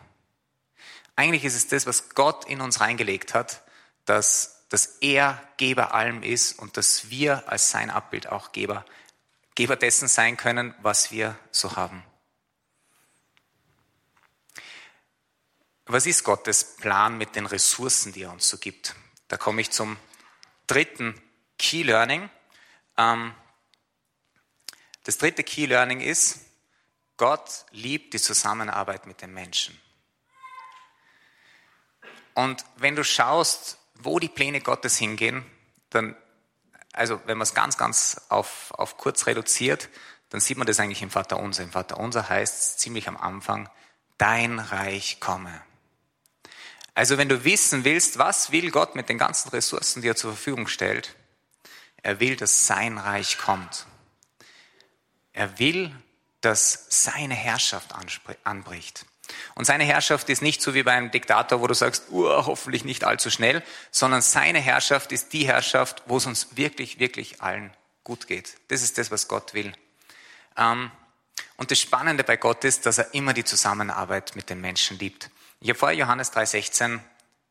Eigentlich 1.15 1.45
ist 1.45 1.55
es 1.55 1.67
das, 1.67 1.85
was 1.85 2.09
Gott 2.09 2.45
in 2.45 2.61
uns 2.61 2.79
reingelegt 2.79 3.33
hat, 3.33 3.61
dass, 4.05 4.65
dass 4.69 4.97
er 5.01 5.41
Geber 5.57 5.93
allem 5.93 6.23
ist 6.23 6.57
und 6.57 6.77
dass 6.77 7.09
wir 7.09 7.47
als 7.49 7.69
sein 7.69 7.89
Abbild 7.89 8.27
auch 8.27 8.51
Geber 8.51 8.85
Geber 9.55 9.75
dessen 9.75 10.07
sein 10.07 10.35
können, 10.35 10.73
was 10.81 11.11
wir 11.11 11.37
so 11.51 11.75
haben. 11.75 12.03
Was 15.85 16.05
ist 16.05 16.23
Gottes 16.23 16.77
Plan 16.77 17.17
mit 17.17 17.35
den 17.35 17.45
Ressourcen, 17.45 18.13
die 18.13 18.23
er 18.23 18.31
uns 18.31 18.49
so 18.49 18.57
gibt? 18.57 18.95
Da 19.27 19.37
komme 19.37 19.61
ich 19.61 19.69
zum 19.69 19.97
dritten 20.65 21.21
Key 21.59 21.83
Learning. 21.83 22.29
Ähm, 22.97 23.35
das 25.03 25.17
dritte 25.17 25.43
Key 25.43 25.65
Learning 25.65 26.01
ist, 26.01 26.39
Gott 27.17 27.65
liebt 27.72 28.13
die 28.13 28.19
Zusammenarbeit 28.19 29.05
mit 29.05 29.22
den 29.22 29.33
Menschen. 29.33 29.79
Und 32.33 32.65
wenn 32.77 32.95
du 32.95 33.03
schaust, 33.03 33.77
wo 33.95 34.19
die 34.19 34.29
Pläne 34.29 34.62
Gottes 34.62 34.98
hingehen, 34.98 35.45
dann, 35.89 36.15
also 36.93 37.22
wenn 37.25 37.38
man 37.38 37.43
es 37.43 37.53
ganz, 37.53 37.77
ganz 37.77 38.22
auf, 38.29 38.72
auf 38.72 38.98
kurz 38.98 39.27
reduziert, 39.27 39.89
dann 40.29 40.41
sieht 40.41 40.57
man 40.57 40.65
das 40.65 40.79
eigentlich 40.79 41.03
im 41.03 41.12
Vater 41.12 41.38
Unser. 41.38 41.63
Im 41.63 41.72
Vater 41.72 41.98
Unser 42.00 42.27
heißt 42.27 42.60
es 42.60 42.77
ziemlich 42.77 43.07
am 43.07 43.17
Anfang, 43.17 43.69
dein 44.17 44.57
Reich 44.60 45.19
komme. 45.19 45.62
Also 46.95 47.17
wenn 47.17 47.29
du 47.29 47.43
wissen 47.43 47.83
willst, 47.83 48.17
was 48.17 48.51
will 48.51 48.72
Gott 48.72 48.95
mit 48.95 49.10
den 49.10 49.17
ganzen 49.17 49.50
Ressourcen, 49.50 50.01
die 50.01 50.07
er 50.07 50.15
zur 50.15 50.33
Verfügung 50.33 50.67
stellt, 50.67 51.15
er 52.01 52.19
will, 52.19 52.36
dass 52.36 52.67
sein 52.67 52.98
Reich 52.98 53.38
kommt. 53.38 53.86
Er 55.33 55.59
will, 55.59 55.93
dass 56.41 56.85
seine 56.89 57.33
Herrschaft 57.33 57.93
anbricht. 58.43 59.05
Und 59.55 59.65
seine 59.65 59.83
Herrschaft 59.83 60.29
ist 60.29 60.41
nicht 60.41 60.61
so 60.61 60.73
wie 60.73 60.83
bei 60.83 60.91
einem 60.91 61.11
Diktator, 61.11 61.61
wo 61.61 61.67
du 61.67 61.73
sagst, 61.73 62.11
uh, 62.11 62.45
hoffentlich 62.45 62.83
nicht 62.83 63.03
allzu 63.03 63.29
schnell, 63.29 63.63
sondern 63.91 64.21
seine 64.21 64.59
Herrschaft 64.59 65.11
ist 65.11 65.33
die 65.33 65.47
Herrschaft, 65.47 66.03
wo 66.05 66.17
es 66.17 66.25
uns 66.25 66.57
wirklich, 66.57 66.99
wirklich 66.99 67.41
allen 67.41 67.73
gut 68.03 68.27
geht. 68.27 68.57
Das 68.67 68.81
ist 68.81 68.97
das, 68.97 69.11
was 69.11 69.27
Gott 69.27 69.53
will. 69.53 69.71
Ähm, 70.57 70.91
und 71.55 71.71
das 71.71 71.79
Spannende 71.79 72.23
bei 72.23 72.35
Gott 72.35 72.63
ist, 72.63 72.85
dass 72.85 72.97
er 72.97 73.13
immer 73.13 73.33
die 73.33 73.45
Zusammenarbeit 73.45 74.35
mit 74.35 74.49
den 74.49 74.59
Menschen 74.59 74.99
liebt. 74.99 75.29
Ich 75.61 75.69
habe 75.69 75.79
vorher 75.79 75.97
Johannes 75.97 76.33
3,16 76.33 76.99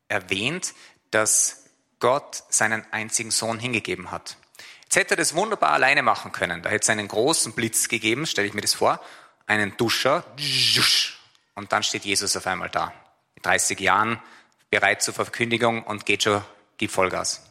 erwähnt, 0.07 0.73
dass 1.09 1.63
Gott 1.99 2.43
seinen 2.49 2.85
einzigen 2.91 3.31
Sohn 3.31 3.59
hingegeben 3.59 4.11
hat. 4.11 4.37
Jetzt 4.93 5.05
hätte 5.05 5.13
er 5.15 5.17
das 5.17 5.33
wunderbar 5.33 5.71
alleine 5.71 6.03
machen 6.03 6.31
können. 6.31 6.61
Da 6.61 6.69
hätte 6.69 6.83
es 6.83 6.89
einen 6.91 7.07
großen 7.07 7.53
Blitz 7.53 7.87
gegeben, 7.87 8.27
stelle 8.27 8.47
ich 8.47 8.53
mir 8.53 8.61
das 8.61 8.75
vor, 8.75 9.03
einen 9.47 9.75
Duscher, 9.75 10.23
und 11.55 11.71
dann 11.71 11.81
steht 11.81 12.05
Jesus 12.05 12.37
auf 12.37 12.45
einmal 12.45 12.69
da. 12.69 12.93
Mit 13.33 13.43
30 13.43 13.79
Jahren, 13.79 14.21
bereit 14.69 15.01
zur 15.01 15.15
Verkündigung 15.15 15.81
und 15.81 16.05
geht 16.05 16.21
schon, 16.21 16.43
gibt 16.77 16.93
Vollgas. 16.93 17.41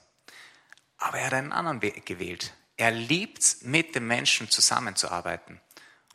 Aber 0.99 1.19
er 1.19 1.27
hat 1.27 1.33
einen 1.33 1.51
anderen 1.51 1.83
Weg 1.83 2.07
gewählt. 2.07 2.55
Er 2.77 2.93
liebt 2.93 3.57
mit 3.63 3.97
den 3.97 4.07
Menschen 4.07 4.49
zusammenzuarbeiten. 4.49 5.61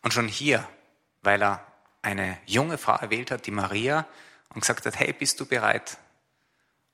Und 0.03 0.13
schon 0.13 0.29
hier, 0.29 0.65
weil 1.23 1.43
er 1.43 1.61
eine 2.03 2.37
junge 2.45 2.77
Frau 2.77 2.95
erwählt 2.95 3.31
hat, 3.31 3.47
die 3.47 3.51
Maria, 3.51 4.07
und 4.53 4.61
gesagt 4.61 4.85
hat, 4.85 4.97
hey, 4.97 5.11
bist 5.11 5.41
du 5.41 5.45
bereit? 5.45 5.97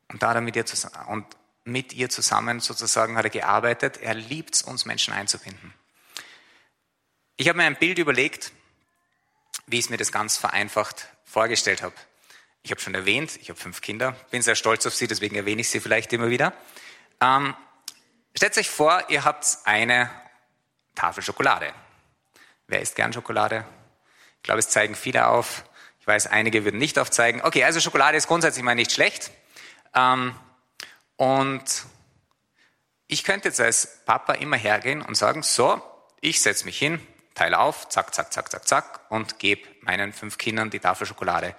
Und 0.08 0.24
da 0.24 0.30
hat 0.30 0.38
er 0.38 0.42
mit 0.42 0.56
ihr 0.56 0.66
zusammen, 0.66 1.06
und 1.10 1.38
mit 1.66 1.94
ihr 1.94 2.10
zusammen 2.10 2.60
sozusagen 2.60 3.18
hat 3.18 3.26
er 3.26 3.30
gearbeitet. 3.30 3.98
Er 3.98 4.14
liebt 4.14 4.56
es, 4.56 4.62
uns 4.62 4.86
Menschen 4.86 5.14
einzubinden. 5.14 5.74
Ich 7.38 7.48
habe 7.48 7.58
mir 7.58 7.66
ein 7.66 7.78
Bild 7.78 7.98
überlegt, 7.98 8.52
wie 9.66 9.80
ich 9.80 9.90
mir 9.90 9.98
das 9.98 10.12
ganz 10.12 10.38
vereinfacht 10.38 11.08
vorgestellt 11.26 11.82
habe. 11.82 11.96
Ich 12.62 12.72
habe 12.72 12.80
schon 12.80 12.96
erwähnt, 12.96 13.38
ich 13.42 13.50
habe 13.50 13.60
fünf 13.60 13.82
Kinder, 13.82 14.16
bin 14.32 14.42
sehr 14.42 14.56
stolz 14.56 14.86
auf 14.86 14.96
sie, 14.96 15.08
deswegen 15.08 15.36
erwähne 15.36 15.62
ich 15.62 15.70
sie 15.70 15.80
vielleicht 15.80 16.14
immer 16.14 16.30
wieder. 16.30 16.54
Ähm, 17.20 17.56
stellt 18.36 18.58
euch 18.58 18.70
vor, 18.70 19.04
ihr 19.10 19.26
habt 19.26 19.58
eine 19.66 20.10
Tafel 20.96 21.24
Schokolade. 21.24 21.74
Wer 22.68 22.82
isst 22.82 22.96
gern 22.96 23.12
Schokolade? 23.12 23.66
Ich 24.38 24.44
glaube, 24.44 24.60
es 24.60 24.70
zeigen 24.70 24.96
viele 24.96 25.28
auf. 25.28 25.66
Ich 26.00 26.08
weiß, 26.08 26.28
einige 26.28 26.66
würden 26.66 26.78
nicht 26.78 27.00
aufzeigen. 27.00 27.42
Okay, 27.42 27.64
also 27.64 27.80
Schokolade 27.80 28.18
ist 28.18 28.28
grundsätzlich 28.28 28.64
mal 28.64 28.76
nicht 28.76 28.92
schlecht. 28.92 29.32
Ähm, 29.96 30.36
und 31.18 31.86
ich 33.08 33.24
könnte 33.24 33.50
jetzt 33.50 33.60
als 33.60 34.00
Papa 34.06 34.34
immer 34.34 34.58
hergehen 34.58 35.02
und 35.02 35.16
sagen, 35.16 35.44
so, 35.44 35.82
ich 36.22 36.42
setze 36.42 36.66
mich 36.66 36.78
hin, 36.78 37.00
teile 37.36 37.60
auf, 37.60 37.90
zack, 37.90 38.14
zack, 38.14 38.34
zack, 38.34 38.52
zack, 38.52 38.68
zack 38.68 39.00
und 39.10 39.40
gebe 39.40 39.68
meinen 39.82 40.14
fünf 40.14 40.38
Kindern 40.38 40.70
die 40.70 40.80
Tafel 40.80 41.06
Schokolade. 41.06 41.56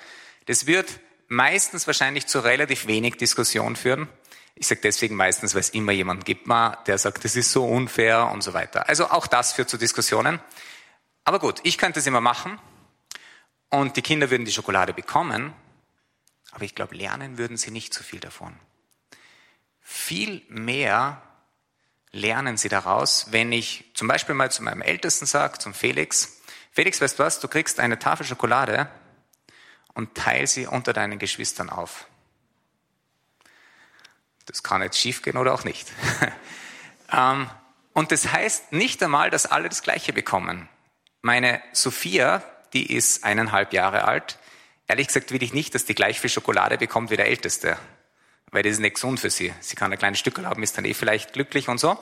Das 0.47 0.67
wird 0.67 1.01
meistens 1.29 1.87
wahrscheinlich 1.87 2.27
zu 2.27 2.41
relativ 2.41 2.87
wenig 2.87 3.17
Diskussion 3.17 3.77
führen. 3.77 4.09
Ich 4.57 4.69
sage 4.69 4.81
deswegen 4.83 5.17
meistens, 5.17 5.55
weil 5.55 5.61
es 5.61 5.71
immer 5.71 5.93
jemanden 5.93 6.25
gibt, 6.25 6.49
der 6.49 6.99
sagt, 6.99 7.25
das 7.25 7.35
ist 7.35 7.51
so 7.51 7.67
unfair 7.67 8.31
und 8.31 8.43
so 8.43 8.53
weiter. 8.55 8.89
Also 8.89 9.11
auch 9.11 9.27
das 9.27 9.53
führt 9.53 9.69
zu 9.69 9.79
Diskussionen. 9.79 10.41
Aber 11.25 11.39
gut, 11.39 11.61
ich 11.65 11.79
könnte 11.79 11.99
es 11.99 12.07
immer 12.07 12.21
machen 12.21 12.59
und 13.71 13.97
die 13.97 14.03
Kinder 14.03 14.31
würden 14.31 14.45
die 14.45 14.53
Schokolade 14.53 14.93
bekommen, 14.93 15.53
aber 16.53 16.65
ich 16.65 16.75
glaube, 16.75 16.95
lernen 16.95 17.39
würden 17.39 17.57
sie 17.57 17.73
nicht 17.73 17.93
so 17.93 18.05
viel 18.05 18.21
davon. 18.21 18.55
Viel 19.87 20.43
mehr 20.49 21.21
lernen 22.11 22.57
sie 22.57 22.71
daraus, 22.71 23.27
wenn 23.33 23.53
ich 23.53 23.85
zum 23.95 24.09
Beispiel 24.09 24.35
mal 24.35 24.51
zu 24.51 24.63
meinem 24.63 24.81
Ältesten 24.81 25.27
sage, 25.27 25.59
zum 25.59 25.75
Felix, 25.75 26.41
Felix, 26.73 27.01
weißt 27.01 27.19
du 27.19 27.23
was, 27.23 27.39
du 27.39 27.49
kriegst 27.49 27.79
eine 27.79 27.99
Tafel 27.99 28.27
Schokolade 28.27 28.89
und 29.93 30.15
teil 30.15 30.47
sie 30.47 30.67
unter 30.67 30.93
deinen 30.93 31.19
Geschwistern 31.19 31.69
auf. 31.69 32.07
Das 34.47 34.63
kann 34.63 34.83
jetzt 34.83 34.99
schiefgehen 34.99 35.37
oder 35.37 35.55
auch 35.55 35.65
nicht. 35.65 35.93
Ähm, 37.13 37.49
und 37.93 38.11
das 38.11 38.33
heißt 38.33 38.73
nicht 38.73 39.01
einmal, 39.03 39.31
dass 39.31 39.47
alle 39.47 39.69
das 39.69 39.83
Gleiche 39.83 40.15
bekommen. 40.15 40.69
Meine 41.21 41.63
Sophia, 41.73 42.43
die 42.73 42.93
ist 42.93 43.25
eineinhalb 43.25 43.75
Jahre 43.75 44.05
alt. 44.05 44.39
Ehrlich 44.89 45.09
gesagt 45.09 45.31
will 45.31 45.43
ich 45.43 45.53
nicht, 45.53 45.75
dass 45.75 45.85
die 45.85 45.95
gleich 45.95 46.19
viel 46.19 46.31
Schokolade 46.31 46.79
bekommt 46.79 47.11
wie 47.11 47.17
der 47.17 47.27
Älteste 47.27 47.79
weil 48.51 48.63
das 48.63 48.73
ist 48.73 48.79
nicht 48.81 48.95
gesund 48.95 49.21
für 49.21 49.31
sie. 49.31 49.53
Sie 49.61 49.77
kann 49.77 49.93
ein 49.93 49.99
kleines 49.99 50.19
Stück 50.19 50.43
haben, 50.45 50.63
ist 50.63 50.77
dann 50.79 50.85
eh 50.85 50.95
vielleicht 50.95 51.33
glücklich 51.33 51.69
und 51.69 51.79
so. 51.79 51.99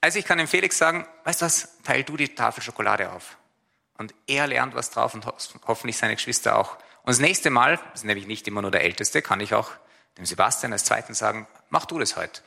Also 0.00 0.18
ich 0.18 0.24
kann 0.24 0.38
dem 0.38 0.48
Felix 0.48 0.76
sagen, 0.78 1.06
weißt 1.24 1.42
du 1.42 1.46
was, 1.46 1.78
teil 1.84 2.02
du 2.02 2.16
die 2.16 2.34
Tafel 2.34 2.62
Schokolade 2.62 3.12
auf. 3.12 3.36
Und 3.96 4.14
er 4.26 4.46
lernt 4.46 4.74
was 4.74 4.90
drauf 4.90 5.14
und 5.14 5.24
hoffentlich 5.66 5.96
seine 5.96 6.16
Geschwister 6.16 6.58
auch. 6.58 6.76
Und 7.02 7.10
das 7.10 7.20
nächste 7.20 7.50
Mal, 7.50 7.76
das 7.76 8.00
ist 8.00 8.04
nämlich 8.04 8.26
nicht 8.26 8.46
immer 8.48 8.62
nur 8.62 8.70
der 8.70 8.82
Älteste, 8.82 9.22
kann 9.22 9.40
ich 9.40 9.54
auch 9.54 9.70
dem 10.18 10.26
Sebastian 10.26 10.72
als 10.72 10.84
Zweiten 10.84 11.14
sagen, 11.14 11.46
mach 11.70 11.86
du 11.86 11.98
das 11.98 12.16
heute. 12.16 12.42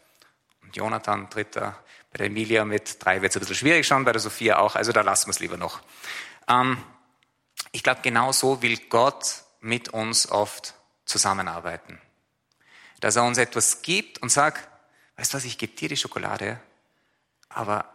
Und 0.61 0.75
Jonathan, 0.75 1.29
Dritter, 1.29 1.77
bei 2.11 2.17
der 2.17 2.27
Emilia 2.27 2.65
mit 2.65 3.03
drei 3.03 3.21
wird 3.21 3.31
es 3.31 3.37
ein 3.37 3.39
bisschen 3.39 3.55
schwierig 3.55 3.87
schon, 3.87 4.05
bei 4.05 4.11
der 4.11 4.21
Sophia 4.21 4.59
auch, 4.59 4.75
also 4.75 4.91
da 4.91 5.01
lassen 5.01 5.27
wir 5.27 5.31
es 5.31 5.39
lieber 5.39 5.57
noch. 5.57 5.81
Ähm, 6.47 6.77
ich 7.71 7.83
glaube, 7.83 8.01
genau 8.03 8.31
so 8.31 8.61
will 8.61 8.77
Gott 8.89 9.43
mit 9.61 9.89
uns 9.89 10.29
oft 10.29 10.75
zusammenarbeiten 11.05 11.99
dass 12.99 13.15
er 13.15 13.23
uns 13.23 13.37
etwas 13.37 13.81
gibt 13.81 14.21
und 14.21 14.29
sagt, 14.29 14.67
weißt 15.17 15.33
du 15.33 15.37
was, 15.37 15.45
ich 15.45 15.57
gebe 15.57 15.75
dir 15.75 15.89
die 15.89 15.97
Schokolade, 15.97 16.59
aber, 17.49 17.85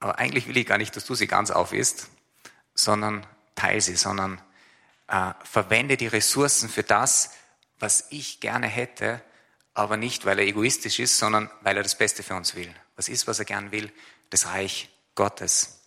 aber 0.00 0.18
eigentlich 0.18 0.46
will 0.46 0.56
ich 0.56 0.66
gar 0.66 0.78
nicht, 0.78 0.94
dass 0.96 1.04
du 1.04 1.14
sie 1.14 1.26
ganz 1.26 1.50
aufisst, 1.50 2.08
sondern 2.74 3.26
teile 3.54 3.80
sie, 3.80 3.96
sondern 3.96 4.40
äh, 5.08 5.32
verwende 5.42 5.96
die 5.96 6.06
Ressourcen 6.06 6.68
für 6.68 6.82
das, 6.82 7.30
was 7.78 8.06
ich 8.10 8.40
gerne 8.40 8.66
hätte, 8.66 9.22
aber 9.74 9.96
nicht, 9.96 10.26
weil 10.26 10.38
er 10.38 10.46
egoistisch 10.46 10.98
ist, 10.98 11.18
sondern 11.18 11.50
weil 11.60 11.76
er 11.76 11.82
das 11.82 11.96
Beste 11.96 12.22
für 12.22 12.34
uns 12.34 12.54
will. 12.54 12.72
Was 12.96 13.08
ist, 13.08 13.26
was 13.26 13.38
er 13.38 13.44
gern 13.44 13.70
will? 13.70 13.92
Das 14.30 14.46
Reich 14.46 14.90
Gottes. 15.14 15.84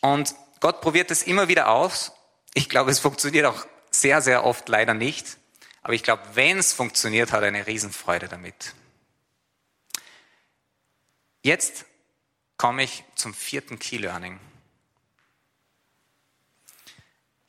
Und 0.00 0.34
Gott 0.60 0.80
probiert 0.80 1.10
es 1.10 1.22
immer 1.22 1.48
wieder 1.48 1.68
aus. 1.68 2.12
Ich 2.52 2.68
glaube, 2.68 2.90
es 2.90 2.98
funktioniert 2.98 3.46
auch 3.46 3.66
sehr, 3.90 4.20
sehr 4.20 4.44
oft 4.44 4.68
leider 4.68 4.94
nicht. 4.94 5.38
Aber 5.84 5.92
ich 5.92 6.02
glaube, 6.02 6.22
wenn 6.32 6.58
es 6.58 6.72
funktioniert, 6.72 7.30
hat 7.30 7.42
er 7.42 7.48
eine 7.48 7.66
Riesenfreude 7.66 8.26
damit. 8.26 8.74
Jetzt 11.42 11.84
komme 12.56 12.82
ich 12.82 13.04
zum 13.16 13.34
vierten 13.34 13.78
Key 13.78 13.98
Learning. 13.98 14.40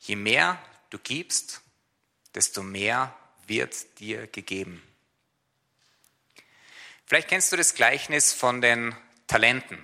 Je 0.00 0.16
mehr 0.16 0.62
du 0.90 0.98
gibst, 0.98 1.62
desto 2.34 2.62
mehr 2.62 3.16
wird 3.46 3.98
dir 4.00 4.26
gegeben. 4.26 4.82
Vielleicht 7.06 7.28
kennst 7.28 7.50
du 7.52 7.56
das 7.56 7.74
Gleichnis 7.74 8.34
von 8.34 8.60
den 8.60 8.94
Talenten. 9.28 9.82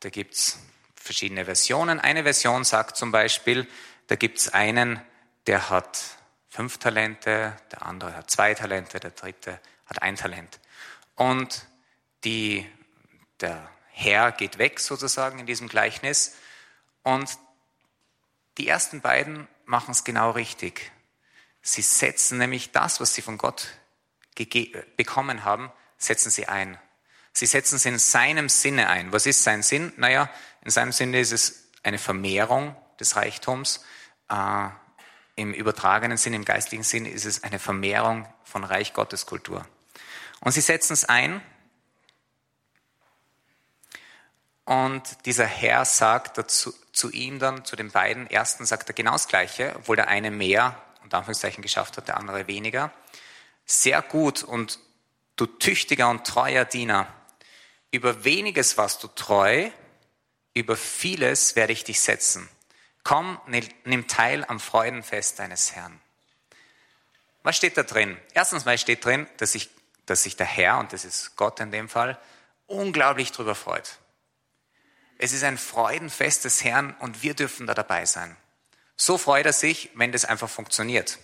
Da 0.00 0.08
gibt 0.08 0.34
es 0.34 0.58
verschiedene 0.96 1.44
Versionen. 1.44 2.00
Eine 2.00 2.22
Version 2.22 2.64
sagt 2.64 2.96
zum 2.96 3.12
Beispiel, 3.12 3.68
da 4.06 4.16
gibt 4.16 4.38
es 4.38 4.48
einen, 4.48 5.02
der 5.46 5.68
hat 5.68 6.16
fünf 6.52 6.76
Talente, 6.76 7.56
der 7.72 7.86
andere 7.86 8.14
hat 8.14 8.30
zwei 8.30 8.52
Talente, 8.52 9.00
der 9.00 9.12
dritte 9.12 9.58
hat 9.86 10.02
ein 10.02 10.16
Talent. 10.16 10.60
Und 11.14 11.66
die, 12.24 12.70
der 13.40 13.70
Herr 13.88 14.32
geht 14.32 14.58
weg 14.58 14.78
sozusagen 14.78 15.38
in 15.38 15.46
diesem 15.46 15.68
Gleichnis 15.68 16.36
und 17.02 17.38
die 18.58 18.68
ersten 18.68 19.00
beiden 19.00 19.48
machen 19.64 19.92
es 19.92 20.04
genau 20.04 20.32
richtig. 20.32 20.92
Sie 21.62 21.80
setzen 21.80 22.36
nämlich 22.36 22.70
das, 22.70 23.00
was 23.00 23.14
sie 23.14 23.22
von 23.22 23.38
Gott 23.38 23.68
bekommen 24.98 25.44
haben, 25.44 25.72
setzen 25.96 26.30
sie 26.30 26.48
ein. 26.48 26.78
Sie 27.32 27.46
setzen 27.46 27.76
es 27.76 27.86
in 27.86 27.98
seinem 27.98 28.50
Sinne 28.50 28.90
ein. 28.90 29.10
Was 29.10 29.24
ist 29.24 29.42
sein 29.42 29.62
Sinn? 29.62 29.92
Naja, 29.96 30.28
In 30.64 30.70
seinem 30.70 30.92
Sinne 30.92 31.18
ist 31.18 31.32
es 31.32 31.70
eine 31.82 31.98
Vermehrung 31.98 32.76
des 33.00 33.16
Reichtums. 33.16 33.84
Äh, 34.28 34.68
Im 35.34 35.54
übertragenen 35.54 36.18
Sinn, 36.18 36.34
im 36.34 36.44
geistlichen 36.44 36.84
Sinn 36.84 37.06
ist 37.06 37.24
es 37.24 37.42
eine 37.42 37.58
Vermehrung 37.58 38.26
von 38.44 38.64
Reich 38.64 38.92
Gottes 38.92 39.26
Kultur. 39.26 39.66
Und 40.40 40.52
sie 40.52 40.60
setzen 40.60 40.92
es 40.92 41.04
ein. 41.04 41.40
Und 44.64 45.02
dieser 45.24 45.46
Herr 45.46 45.84
sagt 45.84 46.38
dazu, 46.38 46.74
zu 46.92 47.10
ihm 47.10 47.38
dann, 47.38 47.64
zu 47.64 47.76
den 47.76 47.90
beiden 47.90 48.28
ersten, 48.28 48.64
sagt 48.66 48.88
er 48.88 48.94
genau 48.94 49.12
das 49.12 49.28
Gleiche, 49.28 49.72
obwohl 49.76 49.96
der 49.96 50.08
eine 50.08 50.30
mehr, 50.30 50.80
unter 51.02 51.18
Anführungszeichen, 51.18 51.62
geschafft 51.62 51.96
hat, 51.96 52.08
der 52.08 52.18
andere 52.18 52.46
weniger. 52.46 52.92
Sehr 53.64 54.02
gut 54.02 54.42
und 54.42 54.78
du 55.36 55.46
tüchtiger 55.46 56.10
und 56.10 56.26
treuer 56.26 56.64
Diener. 56.64 57.06
Über 57.90 58.24
weniges 58.24 58.76
warst 58.76 59.02
du 59.02 59.08
treu, 59.08 59.70
über 60.54 60.76
vieles 60.76 61.56
werde 61.56 61.72
ich 61.72 61.84
dich 61.84 62.00
setzen. 62.00 62.48
Komm, 63.04 63.40
nimm 63.84 64.06
teil 64.06 64.44
am 64.44 64.60
Freudenfest 64.60 65.38
deines 65.38 65.74
Herrn. 65.74 66.00
Was 67.42 67.56
steht 67.56 67.76
da 67.76 67.82
drin? 67.82 68.16
Erstens 68.34 68.64
mal 68.64 68.78
steht 68.78 69.04
drin, 69.04 69.26
dass 69.38 69.52
sich, 69.52 69.70
dass 70.06 70.22
sich 70.22 70.36
der 70.36 70.46
Herr, 70.46 70.78
und 70.78 70.92
das 70.92 71.04
ist 71.04 71.36
Gott 71.36 71.58
in 71.60 71.72
dem 71.72 71.88
Fall, 71.88 72.18
unglaublich 72.66 73.32
darüber 73.32 73.54
freut. 73.54 73.98
Es 75.18 75.32
ist 75.32 75.44
ein 75.44 75.58
Freudenfest 75.58 76.44
des 76.44 76.64
Herrn 76.64 76.94
und 77.00 77.22
wir 77.22 77.34
dürfen 77.34 77.66
da 77.66 77.74
dabei 77.74 78.06
sein. 78.06 78.36
So 78.96 79.18
freut 79.18 79.46
er 79.46 79.52
sich, 79.52 79.90
wenn 79.94 80.12
das 80.12 80.24
einfach 80.24 80.48
funktioniert. 80.48 81.18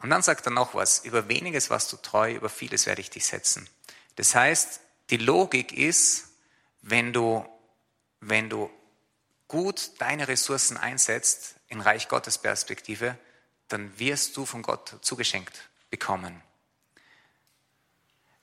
Und 0.00 0.10
dann 0.10 0.22
sagt 0.22 0.46
er 0.46 0.52
noch 0.52 0.74
was, 0.74 1.04
über 1.04 1.28
weniges 1.28 1.70
warst 1.70 1.92
du 1.92 1.96
treu, 1.96 2.32
über 2.32 2.48
vieles 2.48 2.86
werde 2.86 3.00
ich 3.00 3.10
dich 3.10 3.26
setzen. 3.26 3.68
Das 4.16 4.34
heißt, 4.34 4.80
die 5.10 5.16
Logik 5.16 5.72
ist, 5.72 6.28
wenn 6.82 7.12
du, 7.12 7.44
wenn 8.20 8.48
du 8.48 8.70
gut 9.48 9.92
deine 9.98 10.28
Ressourcen 10.28 10.76
einsetzt 10.76 11.56
in 11.68 11.80
Reich 11.80 12.08
Gottes 12.08 12.38
Perspektive, 12.38 13.18
dann 13.68 13.98
wirst 13.98 14.36
du 14.36 14.46
von 14.46 14.62
Gott 14.62 14.96
zugeschenkt 15.00 15.68
bekommen. 15.90 16.42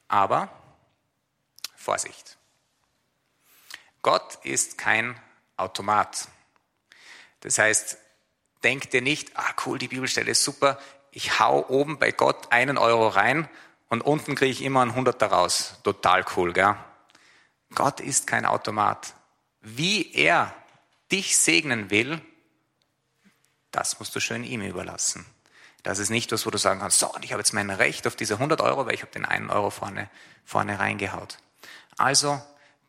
Aber 0.08 0.50
Vorsicht. 1.76 2.38
Gott 4.02 4.40
ist 4.44 4.78
kein 4.78 5.20
Automat. 5.58 6.28
Das 7.42 7.58
heißt, 7.58 7.98
denk 8.64 8.90
dir 8.92 9.02
nicht, 9.02 9.38
ah 9.38 9.54
cool, 9.66 9.78
die 9.78 9.88
Bibelstelle 9.88 10.32
ist 10.32 10.44
super, 10.44 10.80
ich 11.12 11.40
hau 11.40 11.68
oben 11.70 11.98
bei 11.98 12.12
Gott 12.12 12.52
einen 12.52 12.78
Euro 12.78 13.08
rein 13.08 13.50
und 13.90 14.02
unten 14.02 14.36
kriege 14.36 14.52
ich 14.52 14.62
immer 14.62 14.82
einen 14.82 14.96
Hunderter 14.96 15.28
raus. 15.28 15.76
Total 15.84 16.26
cool, 16.36 16.54
gell? 16.54 16.76
Gott 17.74 18.00
ist 18.00 18.28
kein 18.28 18.46
Automat. 18.46 19.14
Wie 19.62 20.12
er 20.14 20.54
dich 21.12 21.38
segnen 21.38 21.90
will, 21.90 22.22
das 23.72 24.00
musst 24.00 24.16
du 24.16 24.20
schön 24.20 24.44
ihm 24.44 24.62
überlassen. 24.62 25.26
Das 25.84 26.00
ist 26.00 26.10
nicht 26.10 26.32
das, 26.32 26.46
wo 26.46 26.50
du 26.50 26.58
sagen 26.58 26.80
kannst, 26.80 27.00
so, 27.00 27.14
und 27.14 27.24
ich 27.24 27.32
habe 27.32 27.42
jetzt 27.42 27.54
mein 27.54 27.70
Recht 27.70 28.08
auf 28.08 28.16
diese 28.16 28.36
100 28.36 28.62
Euro, 28.62 28.86
weil 28.86 28.96
ich 28.96 29.02
habe 29.02 29.12
den 29.12 29.26
einen 29.26 29.50
Euro 29.50 29.70
vorne, 29.70 30.10
vorne 30.44 30.80
reingehaut. 30.80 31.38
Also, 31.98 32.42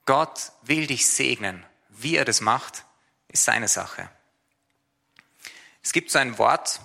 Gott 0.06 0.52
will 0.62 0.86
dich 0.86 1.06
segnen. 1.08 1.64
Wie 1.88 2.16
er 2.16 2.24
das 2.24 2.40
macht, 2.40 2.84
ist 3.28 3.44
seine 3.44 3.68
Sache. 3.68 4.08
Es 5.82 5.92
gibt 5.92 6.10
so 6.10 6.18
ein 6.18 6.38
Wort, 6.38 6.80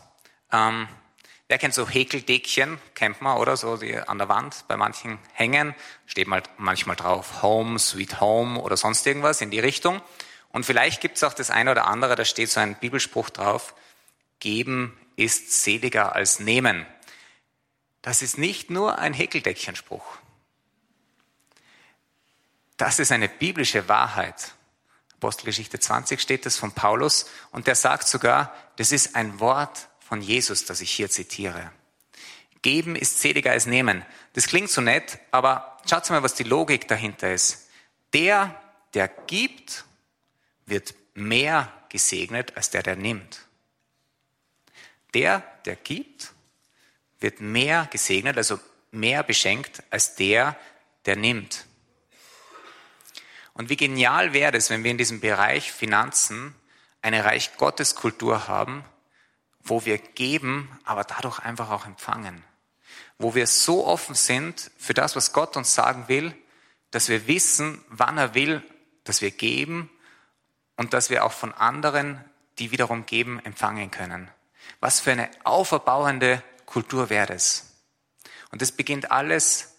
ähm, 0.52 0.88
Wer 1.52 1.58
kennt 1.58 1.74
so 1.74 1.86
Häkeldeckchen? 1.86 2.80
Kennt 2.96 3.22
man, 3.22 3.36
oder? 3.36 3.58
So 3.58 3.76
die 3.76 3.98
an 3.98 4.18
der 4.18 4.30
Wand 4.30 4.64
bei 4.70 4.78
manchen 4.78 5.20
hängen. 5.34 5.76
Steht 6.06 6.30
mal 6.30 6.42
manchmal 6.58 6.96
drauf 6.96 7.42
Home, 7.42 7.78
Sweet 7.78 8.22
Home 8.22 8.58
oder 8.58 8.78
sonst 8.78 9.06
irgendwas 9.06 9.42
in 9.42 9.52
die 9.52 9.60
Richtung. 9.60 10.02
Und 10.52 10.66
vielleicht 10.66 11.02
gibt 11.02 11.18
es 11.18 11.24
auch 11.24 11.34
das 11.34 11.50
eine 11.50 11.72
oder 11.72 11.88
andere, 11.88 12.16
da 12.16 12.26
steht 12.26 12.50
so 12.50 12.60
ein 12.60 12.76
Bibelspruch 12.76 13.30
drauf. 13.30 13.74
Geben 14.40 14.98
ist 15.16 15.64
seliger 15.64 16.16
als 16.16 16.40
nehmen. 16.40 16.86
Das 18.02 18.22
ist 18.22 18.38
nicht 18.38 18.70
nur 18.70 19.00
ein 19.00 19.14
Häkeldeckchenspruch. 19.14 20.18
Das 22.78 23.00
ist 23.00 23.12
eine 23.12 23.30
biblische 23.30 23.88
Wahrheit. 23.88 24.54
Apostelgeschichte 25.18 25.80
20 25.80 26.20
steht 26.20 26.48
das 26.48 26.58
von 26.58 26.72
Paulus 26.72 27.28
und 27.52 27.68
der 27.68 27.76
sagt 27.76 28.08
sogar, 28.08 28.56
das 28.78 28.92
ist 28.92 29.16
ein 29.16 29.40
Wort 29.40 29.88
von 30.00 30.20
Jesus, 30.22 30.66
das 30.66 30.82
ich 30.82 30.92
hier 30.92 31.12
zitiere. 31.12 31.72
Geben 32.64 32.96
ist 32.96 33.20
seliger 33.20 33.52
als 33.52 33.68
nehmen. 33.68 34.04
Das 34.34 34.48
klingt 34.48 34.72
so 34.72 34.82
nett, 34.82 35.20
aber 35.30 35.78
schaut 35.88 36.10
mal, 36.10 36.24
was 36.24 36.34
die 36.34 36.44
Logik 36.44 36.88
dahinter 36.88 37.32
ist. 37.32 37.68
Der, 38.14 38.60
der 38.96 39.08
gibt, 39.08 39.86
wird 40.72 40.96
mehr 41.14 41.72
gesegnet 41.90 42.58
als 42.58 42.72
der, 42.72 42.82
der 42.82 42.96
nimmt. 42.96 43.46
Der, 45.14 45.44
der 45.66 45.76
gibt, 45.76 46.34
wird 47.20 47.42
mehr 47.42 47.88
gesegnet, 47.92 48.38
also 48.38 48.60
mehr 48.90 49.22
beschenkt 49.22 49.84
als 49.92 50.16
der, 50.16 50.58
der 51.06 51.18
nimmt. 51.18 51.66
Und 53.54 53.70
wie 53.70 53.78
genial 53.78 54.34
wäre 54.34 54.58
es, 54.58 54.70
wenn 54.70 54.84
wir 54.84 54.92
in 54.92 54.98
diesem 54.98 55.20
Bereich 55.20 55.72
Finanzen 55.72 56.56
eine 57.02 57.26
Reich 57.26 57.58
Gottes 57.58 57.96
Kultur 57.96 58.48
haben, 58.48 58.86
wo 59.60 59.86
wir 59.86 59.98
geben, 59.98 60.80
aber 60.86 61.04
dadurch 61.04 61.40
einfach 61.40 61.70
auch 61.70 61.86
empfangen. 61.86 62.44
Wo 63.18 63.36
wir 63.36 63.46
so 63.46 63.86
offen 63.86 64.16
sind 64.16 64.72
für 64.78 64.94
das, 64.94 65.16
was 65.16 65.34
Gott 65.34 65.58
uns 65.58 65.76
sagen 65.76 66.08
will, 66.08 66.34
dass 66.90 67.10
wir 67.10 67.28
wissen, 67.28 67.84
wann 67.90 68.18
er 68.18 68.34
will, 68.34 68.64
dass 69.04 69.22
wir 69.22 69.32
geben 69.32 69.90
und 70.82 70.94
dass 70.94 71.12
wir 71.12 71.24
auch 71.24 71.32
von 71.32 71.54
anderen, 71.54 72.26
die 72.58 72.72
wiederum 72.72 73.06
geben, 73.06 73.40
empfangen 73.46 73.92
können. 73.92 74.32
Was 74.80 75.00
für 75.00 75.12
eine 75.12 75.30
auferbauende 75.44 76.42
Kultur 76.66 77.12
wäre 77.12 77.28
das? 77.28 77.76
Und 78.50 78.64
das 78.64 78.72
beginnt 78.72 79.12
alles 79.12 79.76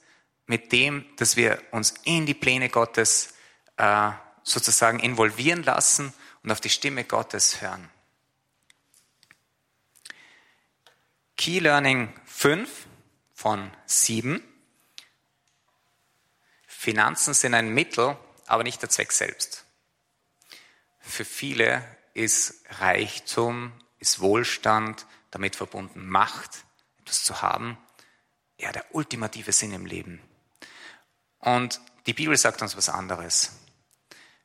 mit 0.47 0.71
dem, 0.71 1.05
dass 1.17 1.35
wir 1.35 1.61
uns 1.73 1.95
in 2.05 2.25
die 2.25 2.35
Pläne 2.35 2.69
Gottes 2.69 3.35
äh, 3.79 4.13
sozusagen 4.45 5.01
involvieren 5.01 5.65
lassen 5.65 6.15
und 6.45 6.53
auf 6.53 6.61
die 6.61 6.71
Stimme 6.71 7.03
Gottes 7.03 7.61
hören. 7.61 7.91
Key 11.37 11.59
Learning 11.59 12.15
5 12.27 12.87
von 13.35 13.73
7. 13.87 14.41
Finanzen 16.69 17.35
sind 17.35 17.55
ein 17.55 17.75
Mittel, 17.75 18.17
aber 18.47 18.63
nicht 18.63 18.81
der 18.83 18.89
Zweck 18.89 19.11
selbst. 19.11 19.67
Für 21.13 21.27
viele 21.27 21.85
ist 22.15 22.65
Reichtum, 22.81 23.71
ist 23.99 24.21
Wohlstand, 24.21 25.05
damit 25.31 25.57
verbunden 25.57 26.09
Macht, 26.09 26.65
etwas 27.03 27.23
zu 27.23 27.43
haben, 27.43 27.77
ja 28.57 28.73
der 28.73 28.95
ultimative 28.95 29.53
Sinn 29.53 29.75
im 29.75 29.85
Leben. 29.85 30.23
Und 31.39 31.83
die 32.07 32.15
Bibel 32.15 32.35
sagt 32.39 32.63
uns 32.63 32.79
was 32.79 32.89
anderes. 32.89 33.53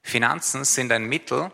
Finanzen 0.01 0.65
sind 0.65 0.91
ein 0.91 1.05
Mittel, 1.05 1.53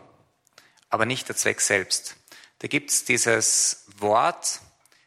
aber 0.90 1.06
nicht 1.06 1.28
der 1.28 1.36
Zweck 1.36 1.60
selbst. 1.60 2.16
Da 2.58 2.66
gibt 2.66 2.90
es 2.90 3.04
dieses 3.04 3.84
Wort, 3.98 4.62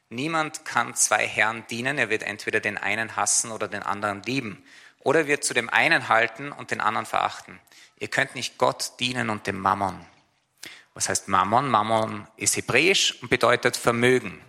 Niemand 0.07 0.63
kann 0.63 0.95
zwei 0.95 1.27
Herren 1.27 1.67
dienen, 1.67 1.97
er 1.97 2.09
wird 2.09 2.23
entweder 2.23 2.61
den 2.61 2.77
einen 2.77 3.17
hassen 3.17 3.51
oder 3.51 3.67
den 3.67 3.83
anderen 3.83 4.23
lieben. 4.23 4.63
Oder 4.99 5.19
er 5.19 5.27
wird 5.27 5.43
zu 5.43 5.53
dem 5.53 5.69
einen 5.69 6.07
halten 6.07 6.53
und 6.53 6.71
den 6.71 6.79
anderen 6.79 7.05
verachten. 7.05 7.59
Ihr 7.99 8.07
könnt 8.07 8.35
nicht 8.35 8.57
Gott 8.57 8.93
dienen 8.99 9.29
und 9.29 9.47
dem 9.47 9.59
Mammon. 9.59 10.05
Was 10.93 11.09
heißt 11.09 11.27
Mammon? 11.27 11.69
Mammon 11.69 12.27
ist 12.37 12.57
hebräisch 12.57 13.21
und 13.21 13.29
bedeutet 13.29 13.77
Vermögen. 13.77 14.41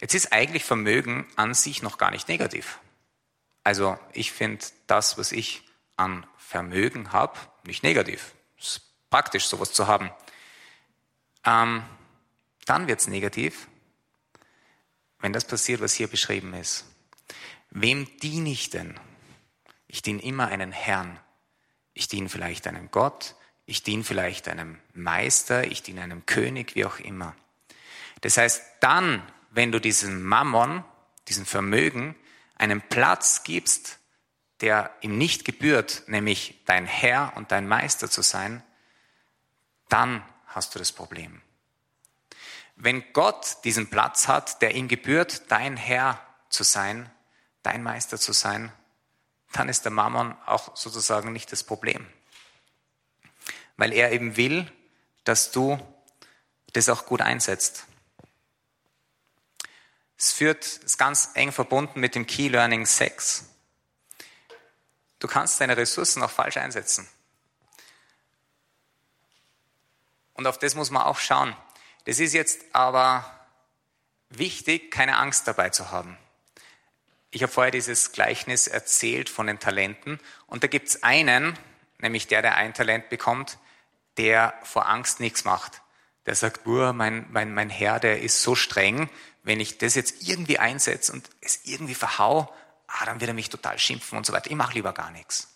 Jetzt 0.00 0.14
ist 0.14 0.32
eigentlich 0.32 0.64
Vermögen 0.64 1.26
an 1.36 1.54
sich 1.54 1.82
noch 1.82 1.98
gar 1.98 2.10
nicht 2.10 2.28
negativ. 2.28 2.78
Also 3.62 3.98
ich 4.12 4.32
finde 4.32 4.64
das, 4.86 5.16
was 5.16 5.32
ich 5.32 5.62
an 5.96 6.26
Vermögen 6.36 7.12
habe, 7.12 7.38
nicht 7.64 7.82
negativ. 7.82 8.34
Es 8.58 8.76
ist 8.76 9.10
praktisch, 9.10 9.46
sowas 9.46 9.72
zu 9.72 9.86
haben. 9.86 10.10
Ähm, 11.44 11.82
dann 12.66 12.88
wird 12.88 13.00
es 13.00 13.06
negativ, 13.06 13.68
wenn 15.20 15.32
das 15.32 15.46
passiert, 15.46 15.80
was 15.80 15.94
hier 15.94 16.08
beschrieben 16.08 16.52
ist. 16.54 16.84
Wem 17.70 18.08
diene 18.18 18.50
ich 18.50 18.70
denn? 18.70 18.98
Ich 19.86 20.02
diene 20.02 20.22
immer 20.22 20.48
einen 20.48 20.72
Herrn. 20.72 21.18
Ich 21.94 22.08
diene 22.08 22.28
vielleicht 22.28 22.66
einem 22.66 22.90
Gott, 22.90 23.36
ich 23.66 23.82
diene 23.82 24.04
vielleicht 24.04 24.48
einem 24.48 24.78
Meister, 24.92 25.64
ich 25.66 25.82
diene 25.82 26.02
einem 26.02 26.26
König, 26.26 26.74
wie 26.74 26.84
auch 26.84 26.98
immer. 26.98 27.34
Das 28.20 28.36
heißt, 28.36 28.62
dann, 28.80 29.22
wenn 29.50 29.72
du 29.72 29.80
diesem 29.80 30.22
Mammon, 30.22 30.84
diesem 31.28 31.46
Vermögen, 31.46 32.14
einen 32.56 32.82
Platz 32.82 33.42
gibst, 33.44 33.98
der 34.60 34.94
ihm 35.00 35.18
nicht 35.18 35.44
gebührt, 35.44 36.04
nämlich 36.06 36.62
dein 36.66 36.86
Herr 36.86 37.32
und 37.36 37.52
dein 37.52 37.66
Meister 37.66 38.10
zu 38.10 38.22
sein, 38.22 38.62
dann 39.88 40.24
hast 40.46 40.74
du 40.74 40.78
das 40.78 40.92
Problem. 40.92 41.42
Wenn 42.76 43.04
Gott 43.12 43.58
diesen 43.64 43.88
Platz 43.88 44.26
hat, 44.28 44.62
der 44.62 44.74
ihm 44.74 44.88
gebührt, 44.88 45.50
dein 45.50 45.76
Herr 45.76 46.20
zu 46.48 46.64
sein, 46.64 47.10
dein 47.62 47.82
Meister 47.82 48.18
zu 48.18 48.32
sein, 48.32 48.72
dann 49.54 49.68
ist 49.68 49.84
der 49.84 49.92
Mammon 49.92 50.36
auch 50.46 50.76
sozusagen 50.76 51.32
nicht 51.32 51.50
das 51.52 51.64
Problem. 51.64 52.06
weil 53.76 53.92
er 53.92 54.12
eben 54.12 54.36
will, 54.36 54.70
dass 55.24 55.50
du 55.50 55.78
das 56.74 56.88
auch 56.88 57.06
gut 57.06 57.20
einsetzt. 57.20 57.86
Es 60.16 60.32
führt, 60.32 60.64
ist 60.64 60.96
ganz 60.96 61.30
eng 61.34 61.50
verbunden 61.50 61.98
mit 62.00 62.14
dem 62.14 62.26
Key 62.26 62.48
Learning 62.48 62.86
6. 62.86 63.46
Du 65.18 65.26
kannst 65.26 65.60
deine 65.60 65.76
Ressourcen 65.76 66.22
auch 66.22 66.30
falsch 66.30 66.56
einsetzen. 66.56 67.08
Und 70.34 70.46
auf 70.46 70.58
das 70.58 70.74
muss 70.74 70.90
man 70.90 71.02
auch 71.02 71.18
schauen. 71.18 71.56
Das 72.04 72.18
ist 72.18 72.32
jetzt 72.32 72.60
aber 72.72 73.24
wichtig, 74.28 74.90
keine 74.90 75.16
Angst 75.16 75.48
dabei 75.48 75.70
zu 75.70 75.90
haben. 75.90 76.16
Ich 77.34 77.42
habe 77.42 77.52
vorher 77.52 77.72
dieses 77.72 78.12
Gleichnis 78.12 78.68
erzählt 78.68 79.28
von 79.28 79.48
den 79.48 79.58
Talenten 79.58 80.20
und 80.46 80.62
da 80.62 80.68
gibt 80.68 80.86
es 80.86 81.02
einen, 81.02 81.58
nämlich 81.98 82.28
der, 82.28 82.42
der 82.42 82.54
ein 82.54 82.74
Talent 82.74 83.08
bekommt, 83.08 83.58
der 84.18 84.54
vor 84.62 84.88
Angst 84.88 85.18
nichts 85.18 85.44
macht. 85.44 85.82
Der 86.26 86.36
sagt, 86.36 86.64
mein, 86.64 87.26
mein, 87.32 87.52
mein 87.52 87.70
Herr, 87.70 87.98
der 87.98 88.22
ist 88.22 88.40
so 88.40 88.54
streng, 88.54 89.10
wenn 89.42 89.58
ich 89.58 89.78
das 89.78 89.96
jetzt 89.96 90.28
irgendwie 90.28 90.60
einsetze 90.60 91.12
und 91.12 91.28
es 91.40 91.64
irgendwie 91.64 91.96
verhau, 91.96 92.54
ah, 92.86 93.04
dann 93.04 93.18
wird 93.18 93.30
er 93.30 93.34
mich 93.34 93.50
total 93.50 93.80
schimpfen 93.80 94.16
und 94.16 94.24
so 94.24 94.32
weiter. 94.32 94.48
Ich 94.48 94.56
mache 94.56 94.74
lieber 94.74 94.92
gar 94.92 95.10
nichts. 95.10 95.48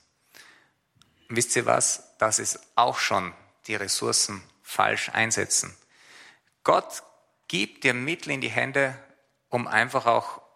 Und 1.28 1.36
wisst 1.36 1.54
ihr 1.54 1.64
was? 1.64 2.16
Das 2.18 2.40
ist 2.40 2.58
auch 2.74 2.98
schon 2.98 3.32
die 3.68 3.76
Ressourcen 3.76 4.42
falsch 4.64 5.10
einsetzen. 5.10 5.76
Gott 6.64 7.04
gibt 7.46 7.84
dir 7.84 7.94
Mittel 7.94 8.32
in 8.32 8.40
die 8.40 8.50
Hände, 8.50 8.98
um 9.48 9.68
einfach 9.68 10.06
auch 10.06 10.47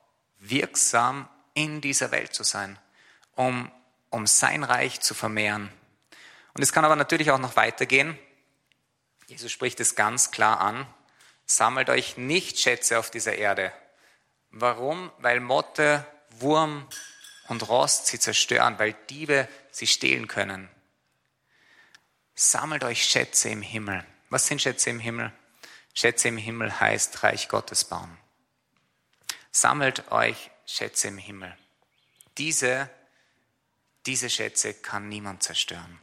wirksam 0.42 1.28
in 1.55 1.81
dieser 1.81 2.11
Welt 2.11 2.35
zu 2.35 2.42
sein, 2.42 2.78
um, 3.37 3.70
um 4.11 4.26
sein 4.26 4.64
Reich 4.64 5.00
zu 5.00 5.14
vermehren. 5.14 5.70
Und 6.55 6.62
es 6.62 6.72
kann 6.72 6.85
aber 6.85 6.96
natürlich 6.96 7.31
auch 7.31 7.38
noch 7.38 7.57
weitergehen. 7.57 8.18
Jesus 9.28 9.50
spricht 9.50 9.81
es 9.81 9.94
ganz 9.94 10.31
klar 10.31 10.61
an. 10.61 10.87
Sammelt 11.46 11.88
euch 11.88 12.16
nicht 12.16 12.59
Schätze 12.59 12.98
auf 12.98 13.11
dieser 13.11 13.37
Erde. 13.37 13.72
Warum? 14.50 15.11
Weil 15.18 15.40
Motte, 15.40 16.07
Wurm 16.38 16.87
und 17.48 17.68
Rost 17.68 18.07
sie 18.07 18.18
zerstören, 18.18 18.78
weil 18.78 18.94
Diebe 19.09 19.48
sie 19.70 19.87
stehlen 19.87 20.28
können. 20.28 20.68
Sammelt 22.35 22.85
euch 22.85 23.05
Schätze 23.05 23.48
im 23.48 23.62
Himmel. 23.62 24.05
Was 24.28 24.46
sind 24.46 24.61
Schätze 24.61 24.90
im 24.90 24.98
Himmel? 24.98 25.33
Schätze 25.94 26.28
im 26.28 26.38
Himmel 26.38 26.81
heißt 26.81 27.22
Reich 27.22 27.48
Gottes 27.48 27.85
bauen. 27.85 28.18
Sammelt 29.52 30.10
euch 30.10 30.50
Schätze 30.64 31.08
im 31.08 31.18
Himmel. 31.18 31.56
Diese, 32.38 32.88
diese 34.06 34.30
Schätze 34.30 34.72
kann 34.72 35.10
niemand 35.10 35.42
zerstören. 35.42 36.00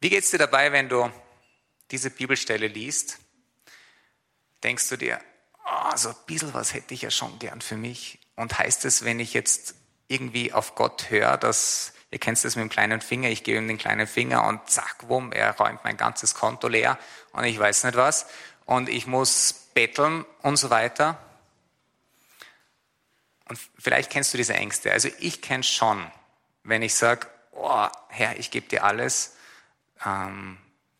Wie 0.00 0.10
geht 0.10 0.24
es 0.24 0.30
dir 0.30 0.38
dabei, 0.38 0.72
wenn 0.72 0.88
du 0.88 1.10
diese 1.92 2.10
Bibelstelle 2.10 2.66
liest? 2.66 3.18
Denkst 4.64 4.88
du 4.88 4.96
dir, 4.96 5.20
oh, 5.64 5.96
so 5.96 6.08
ein 6.08 6.16
bisschen 6.26 6.52
was 6.52 6.74
hätte 6.74 6.94
ich 6.94 7.02
ja 7.02 7.10
schon 7.10 7.38
gern 7.38 7.60
für 7.60 7.76
mich? 7.76 8.18
Und 8.34 8.58
heißt 8.58 8.84
es, 8.84 9.04
wenn 9.04 9.20
ich 9.20 9.32
jetzt 9.32 9.74
irgendwie 10.08 10.52
auf 10.52 10.74
Gott 10.74 11.10
höre, 11.10 11.36
dass, 11.36 11.92
ihr 12.10 12.18
kennt 12.18 12.42
das 12.42 12.56
mit 12.56 12.64
dem 12.64 12.68
kleinen 12.68 13.00
Finger, 13.00 13.28
ich 13.28 13.44
gebe 13.44 13.58
ihm 13.58 13.68
den 13.68 13.78
kleinen 13.78 14.06
Finger 14.06 14.44
und 14.44 14.68
zack, 14.68 15.08
wumm, 15.08 15.30
er 15.30 15.56
räumt 15.56 15.84
mein 15.84 15.96
ganzes 15.96 16.34
Konto 16.34 16.66
leer 16.66 16.98
und 17.32 17.44
ich 17.44 17.58
weiß 17.58 17.84
nicht 17.84 17.96
was 17.96 18.26
und 18.70 18.88
ich 18.88 19.08
muss 19.08 19.52
betteln 19.74 20.24
und 20.42 20.56
so 20.56 20.70
weiter. 20.70 21.18
Und 23.48 23.58
vielleicht 23.76 24.10
kennst 24.10 24.32
du 24.32 24.38
diese 24.38 24.54
Ängste. 24.54 24.92
Also 24.92 25.08
ich 25.18 25.42
kenne 25.42 25.64
schon, 25.64 26.08
wenn 26.62 26.80
ich 26.80 26.94
sage, 26.94 27.26
oh, 27.50 27.88
Herr, 28.10 28.38
ich 28.38 28.52
gebe 28.52 28.68
dir 28.68 28.84
alles, 28.84 29.36
ähm, 30.06 30.56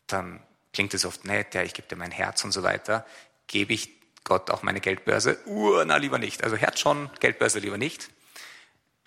dann 0.07 0.43
klingt 0.73 0.93
es 0.93 1.05
oft 1.05 1.23
nett, 1.23 1.55
ja, 1.55 1.63
ich 1.63 1.73
gebe 1.73 1.87
dir 1.87 1.95
mein 1.95 2.11
Herz 2.11 2.43
und 2.43 2.51
so 2.51 2.61
weiter. 2.61 3.05
Gebe 3.47 3.71
ich 3.71 3.89
Gott 4.25 4.51
auch 4.51 4.63
meine 4.63 4.81
Geldbörse? 4.81 5.39
Uh, 5.45 5.85
na, 5.85 5.95
lieber 5.95 6.17
nicht. 6.17 6.43
Also 6.43 6.57
Herz 6.57 6.77
schon, 6.77 7.09
Geldbörse 7.21 7.59
lieber 7.59 7.77
nicht. 7.77 8.09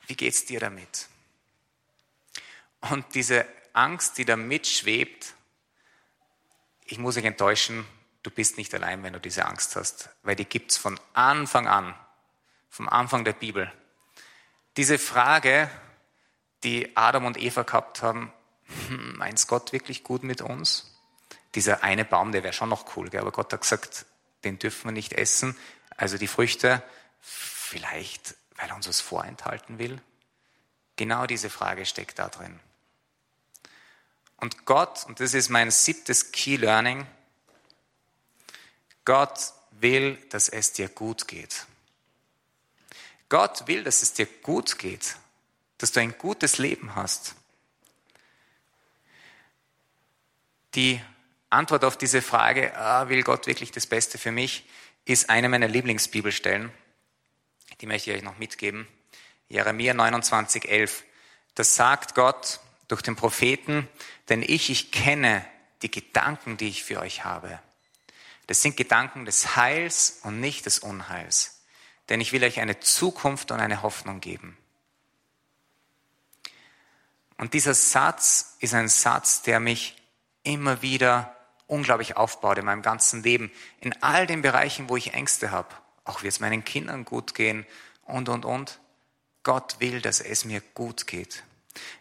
Wie 0.07 0.17
geht's 0.17 0.47
dir 0.47 0.61
damit? 0.61 1.09
Und 2.81 3.15
diese 3.15 3.45
Angst, 3.75 4.17
die 4.17 4.25
da 4.25 4.37
mitschwebt, 4.37 5.35
ich 6.87 6.97
muss 6.97 7.17
dich 7.17 7.27
enttäuschen, 7.27 7.87
du 8.25 8.31
bist 8.31 8.57
nicht 8.57 8.75
allein, 8.75 9.05
wenn 9.05 9.13
du 9.13 9.21
diese 9.21 9.45
Angst 9.45 9.77
hast, 9.77 10.09
weil 10.25 10.35
die 10.35 10.47
gibt's 10.47 10.77
von 10.77 10.99
Anfang 11.13 11.69
an, 11.69 11.95
vom 12.69 12.89
Anfang 12.89 13.25
der 13.25 13.35
Bibel. 13.35 13.73
Diese 14.77 14.99
Frage, 14.99 15.71
die 16.65 16.97
Adam 16.97 17.27
und 17.27 17.37
Eva 17.37 17.63
gehabt 17.63 18.03
haben, 18.03 18.33
hm, 18.89 19.17
meint 19.19 19.47
Gott 19.47 19.73
wirklich 19.73 20.03
gut 20.03 20.25
mit 20.25 20.41
uns? 20.41 20.91
Dieser 21.55 21.85
eine 21.85 22.05
Baum, 22.05 22.33
der 22.33 22.43
wäre 22.43 22.55
schon 22.55 22.71
noch 22.71 22.97
cool, 22.97 23.11
gell? 23.11 23.21
aber 23.21 23.31
Gott 23.31 23.53
hat 23.53 23.61
gesagt, 23.61 24.07
den 24.43 24.59
dürfen 24.59 24.87
wir 24.87 24.93
nicht 24.93 25.13
essen. 25.13 25.57
Also 25.97 26.19
die 26.19 26.27
Früchte, 26.27 26.83
vielleicht, 27.21 28.35
weil 28.57 28.69
er 28.71 28.75
uns 28.75 28.89
was 28.89 29.01
vorenthalten 29.01 29.79
will. 29.79 30.01
Genau 30.97 31.27
diese 31.27 31.51
Frage 31.51 31.87
steckt 31.87 32.19
da 32.19 32.29
drin. 32.29 32.59
Und 34.39 34.65
Gott, 34.65 35.05
und 35.07 35.21
das 35.21 35.35
ist 35.35 35.51
mein 35.51 35.71
siebtes 35.71 36.33
Key 36.33 36.57
Learning, 36.57 37.07
Gott 39.05 39.53
will, 39.73 40.17
dass 40.31 40.49
es 40.49 40.73
dir 40.73 40.89
gut 40.89 41.29
geht. 41.29 41.67
Gott 43.29 43.67
will, 43.67 43.85
dass 43.85 44.03
es 44.03 44.13
dir 44.13 44.27
gut 44.27 44.79
geht, 44.79 45.17
dass 45.79 45.93
du 45.93 46.01
ein 46.01 46.17
gutes 46.17 46.59
Leben 46.59 46.95
hast. 46.95 47.35
Die 50.75 51.01
Antwort 51.51 51.85
auf 51.85 51.97
diese 51.97 52.23
Frage, 52.23 52.77
ah, 52.77 53.09
will 53.09 53.23
Gott 53.23 53.47
wirklich 53.47 53.71
das 53.71 53.87
Beste 53.87 54.19
für 54.19 54.33
mich, 54.33 54.65
ist 55.05 55.31
eine 55.31 55.49
meiner 55.49 55.69
Lieblingsbibelstellen. 55.69 56.73
Die 57.81 57.87
möchte 57.87 58.11
ich 58.11 58.17
euch 58.17 58.23
noch 58.23 58.39
mitgeben. 58.39 58.87
Jeremia 59.49 59.95
29, 59.95 60.69
11. 60.69 61.05
Das 61.55 61.77
sagt 61.77 62.15
Gott 62.15 62.61
durch 62.89 63.03
den 63.03 63.17
Propheten, 63.17 63.89
denn 64.29 64.43
ich, 64.43 64.71
ich 64.71 64.91
kenne 64.91 65.45
die 65.83 65.91
Gedanken, 65.91 66.57
die 66.57 66.69
ich 66.69 66.83
für 66.83 67.01
euch 67.01 67.25
habe. 67.25 67.61
Das 68.47 68.61
sind 68.61 68.77
Gedanken 68.77 69.25
des 69.25 69.57
Heils 69.57 70.21
und 70.23 70.41
nicht 70.41 70.67
des 70.67 70.79
Unheils. 70.79 71.63
Denn 72.09 72.21
ich 72.21 72.33
will 72.33 72.45
euch 72.45 72.61
eine 72.61 72.81
Zukunft 72.81 73.51
und 73.51 73.61
eine 73.61 73.83
Hoffnung 73.83 74.21
geben. 74.21 74.57
Und 77.39 77.55
dieser 77.55 77.75
Satz 77.75 78.57
ist 78.61 78.75
ein 78.75 78.89
Satz, 78.89 79.43
der 79.43 79.61
mich 79.61 79.97
immer 80.43 80.83
wieder 80.83 81.35
unglaublich 81.67 82.17
aufbaut 82.17 82.59
in 82.59 82.65
meinem 82.65 82.83
ganzen 82.83 83.23
Leben. 83.23 83.51
In 83.81 84.03
all 84.03 84.27
den 84.27 84.43
Bereichen, 84.43 84.89
wo 84.89 84.97
ich 84.97 85.15
Ängste 85.15 85.51
habe. 85.51 85.75
Auch 86.05 86.23
wie 86.23 86.29
es 86.29 86.41
meinen 86.41 86.65
Kindern 86.65 87.05
gut 87.05 87.35
gehen 87.35 87.67
und, 88.03 88.29
und, 88.29 88.45
und. 88.45 88.81
Gott 89.43 89.77
will, 89.79 90.01
dass 90.01 90.21
es 90.21 90.45
mir 90.45 90.61
gut 90.75 91.07
geht. 91.07 91.45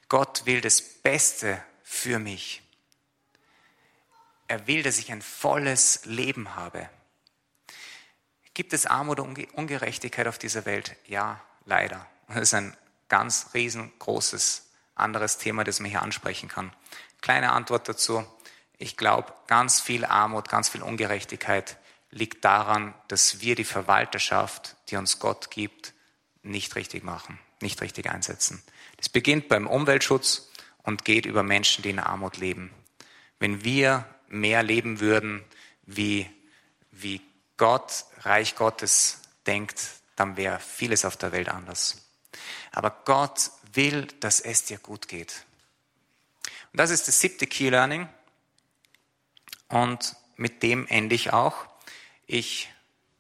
Gott 0.10 0.46
will 0.46 0.62
das 0.62 0.82
Beste 0.82 1.62
für 1.84 2.20
mich. 2.20 2.63
Er 4.54 4.68
will, 4.68 4.84
dass 4.84 5.00
ich 5.00 5.12
ein 5.12 5.24
volles 5.24 6.06
Leben 6.06 6.56
habe. 6.56 6.88
Gibt 8.54 8.72
es 8.74 8.86
Armut 8.86 9.20
und 9.20 9.52
Ungerechtigkeit 9.56 10.28
auf 10.28 10.38
dieser 10.38 10.68
Welt? 10.68 10.96
Ja, 11.08 11.42
leider. 11.66 12.06
Das 12.28 12.38
ist 12.38 12.54
ein 12.54 12.78
ganz 13.10 13.48
riesengroßes 13.56 14.70
anderes 14.94 15.40
Thema, 15.40 15.64
das 15.64 15.80
man 15.80 15.90
hier 15.90 16.04
ansprechen 16.04 16.50
kann. 16.50 16.72
Kleine 17.20 17.52
Antwort 17.52 17.90
dazu. 17.90 18.28
Ich 18.78 18.96
glaube, 18.96 19.34
ganz 19.48 19.82
viel 19.82 20.06
Armut, 20.06 20.50
ganz 20.50 20.70
viel 20.70 20.84
Ungerechtigkeit 20.84 21.78
liegt 22.12 22.46
daran, 22.46 22.94
dass 23.08 23.42
wir 23.42 23.56
die 23.56 23.64
Verwalterschaft, 23.64 24.76
die 24.90 24.98
uns 24.98 25.18
Gott 25.18 25.50
gibt, 25.50 25.96
nicht 26.44 26.76
richtig 26.76 27.04
machen, 27.04 27.40
nicht 27.60 27.82
richtig 27.82 28.08
einsetzen. 28.08 28.62
Das 28.98 29.10
beginnt 29.10 29.48
beim 29.48 29.66
Umweltschutz 29.66 30.52
und 30.84 31.06
geht 31.06 31.26
über 31.26 31.42
Menschen, 31.42 31.82
die 31.82 31.90
in 31.90 31.98
Armut 31.98 32.38
leben. 32.38 32.72
Wenn 33.40 33.64
wir 33.64 34.06
mehr 34.34 34.64
leben 34.64 35.00
würden, 35.00 35.44
wie, 35.84 36.30
wie 36.92 37.22
Gott, 37.58 38.06
Reich 38.22 38.56
Gottes 38.56 39.22
denkt, 39.46 39.80
dann 40.16 40.38
wäre 40.38 40.60
vieles 40.60 41.06
auf 41.06 41.18
der 41.18 41.32
Welt 41.32 41.50
anders. 41.50 42.10
Aber 42.72 42.92
Gott 43.06 43.52
will, 43.74 44.08
dass 44.20 44.40
es 44.40 44.66
dir 44.66 44.78
gut 44.78 45.08
geht. 45.08 45.46
Und 46.72 46.80
das 46.80 46.90
ist 46.90 47.08
das 47.08 47.20
siebte 47.20 47.48
Key 47.48 47.70
Learning. 47.70 48.10
Und 49.70 50.16
mit 50.36 50.64
dem 50.64 50.88
ende 50.88 51.16
ich 51.16 51.34
auch. 51.34 51.66
Ich 52.26 52.70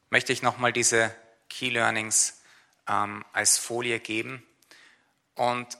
möchte 0.09 0.33
euch 0.33 0.41
nochmal 0.41 0.73
diese 0.73 1.13
Key 1.49 1.69
Learnings 1.69 2.41
ähm, 2.87 3.23
als 3.33 3.57
Folie 3.57 3.99
geben. 3.99 4.43
Und 5.35 5.77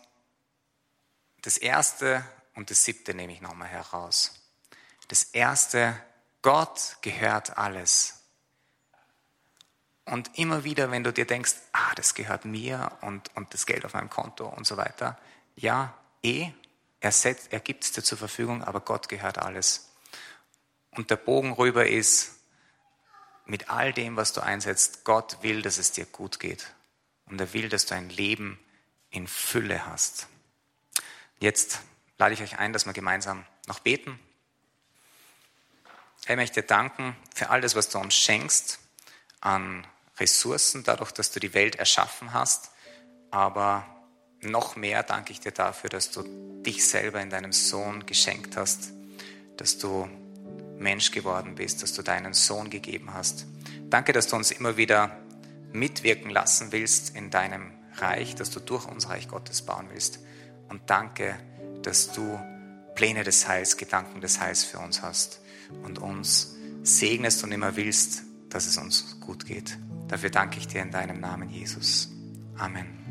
das 1.41 1.57
erste 1.57 2.23
und 2.55 2.69
das 2.69 2.83
siebte 2.85 3.13
nehme 3.13 3.33
ich 3.33 3.41
nochmal 3.41 3.67
heraus. 3.67 4.42
Das 5.07 5.23
erste, 5.23 5.99
Gott 6.41 6.97
gehört 7.01 7.57
alles. 7.57 8.23
Und 10.05 10.37
immer 10.37 10.63
wieder, 10.63 10.91
wenn 10.91 11.03
du 11.03 11.13
dir 11.13 11.25
denkst, 11.25 11.53
ah, 11.71 11.95
das 11.95 12.13
gehört 12.13 12.45
mir 12.45 12.91
und, 13.01 13.33
und 13.35 13.53
das 13.53 13.65
Geld 13.65 13.85
auf 13.85 13.93
meinem 13.93 14.09
Konto 14.09 14.47
und 14.47 14.67
so 14.67 14.75
weiter, 14.75 15.17
ja, 15.55 15.93
eh, 16.21 16.51
er, 16.99 17.13
er 17.49 17.59
gibt 17.59 17.83
es 17.83 17.91
dir 17.91 18.03
zur 18.03 18.17
Verfügung, 18.17 18.63
aber 18.63 18.81
Gott 18.81 19.07
gehört 19.09 19.37
alles. 19.37 19.89
Und 20.91 21.09
der 21.09 21.15
Bogen 21.15 21.53
rüber 21.53 21.87
ist, 21.87 22.33
mit 23.45 23.69
all 23.69 23.91
dem, 23.93 24.15
was 24.15 24.33
du 24.33 24.41
einsetzt, 24.41 25.03
Gott 25.03 25.39
will, 25.41 25.61
dass 25.61 25.77
es 25.77 25.91
dir 25.91 26.05
gut 26.05 26.39
geht. 26.39 26.73
Und 27.25 27.39
er 27.41 27.53
will, 27.53 27.69
dass 27.69 27.85
du 27.85 27.95
ein 27.95 28.09
Leben 28.09 28.59
in 29.09 29.27
Fülle 29.27 29.85
hast. 29.85 30.27
Jetzt 31.39 31.81
lade 32.17 32.33
ich 32.33 32.41
euch 32.41 32.59
ein, 32.59 32.73
dass 32.73 32.85
wir 32.85 32.93
gemeinsam 32.93 33.45
noch 33.67 33.79
beten. 33.79 34.19
Ich 36.25 36.35
möchte 36.37 36.61
dir 36.61 36.67
danken 36.67 37.17
für 37.35 37.49
all 37.49 37.59
das, 37.59 37.75
was 37.75 37.89
du 37.89 37.99
uns 37.99 38.15
schenkst 38.15 38.79
an 39.41 39.85
Ressourcen, 40.19 40.85
dadurch, 40.85 41.11
dass 41.11 41.31
du 41.31 41.41
die 41.41 41.53
Welt 41.53 41.75
erschaffen 41.75 42.33
hast. 42.33 42.71
Aber 43.29 43.85
noch 44.39 44.77
mehr 44.77 45.03
danke 45.03 45.33
ich 45.33 45.41
dir 45.41 45.51
dafür, 45.51 45.89
dass 45.89 46.11
du 46.11 46.23
dich 46.63 46.87
selber 46.87 47.19
in 47.19 47.29
deinem 47.29 47.51
Sohn 47.51 48.05
geschenkt 48.05 48.55
hast, 48.55 48.93
dass 49.57 49.77
du 49.77 50.07
Mensch 50.77 51.11
geworden 51.11 51.55
bist, 51.55 51.83
dass 51.83 51.91
du 51.91 52.03
deinen 52.03 52.33
Sohn 52.33 52.69
gegeben 52.69 53.13
hast. 53.13 53.45
Danke, 53.89 54.13
dass 54.13 54.27
du 54.27 54.37
uns 54.37 54.51
immer 54.51 54.77
wieder 54.77 55.17
mitwirken 55.73 56.29
lassen 56.31 56.71
willst 56.71 57.17
in 57.17 57.31
deinem 57.31 57.73
Reich, 57.97 58.33
dass 58.35 58.49
du 58.49 58.61
durch 58.61 58.85
unser 58.87 59.09
Reich 59.09 59.27
Gottes 59.27 59.63
bauen 59.63 59.89
willst. 59.91 60.19
Und 60.69 60.89
danke, 60.89 61.37
dass 61.81 62.13
du 62.13 62.39
Pläne 62.95 63.25
des 63.25 63.45
Heils, 63.49 63.75
Gedanken 63.75 64.21
des 64.21 64.39
Heils 64.39 64.63
für 64.63 64.79
uns 64.79 65.01
hast 65.01 65.42
und 65.83 65.99
uns 65.99 66.55
segnest 66.83 67.43
und 67.43 67.51
immer 67.51 67.75
willst, 67.75 68.23
dass 68.49 68.67
es 68.67 68.77
uns 68.77 69.19
gut 69.19 69.45
geht. 69.45 69.77
Dafür 70.07 70.29
danke 70.29 70.59
ich 70.59 70.67
dir 70.67 70.81
in 70.81 70.91
deinem 70.91 71.19
Namen, 71.19 71.49
Jesus. 71.49 72.11
Amen. 72.57 73.03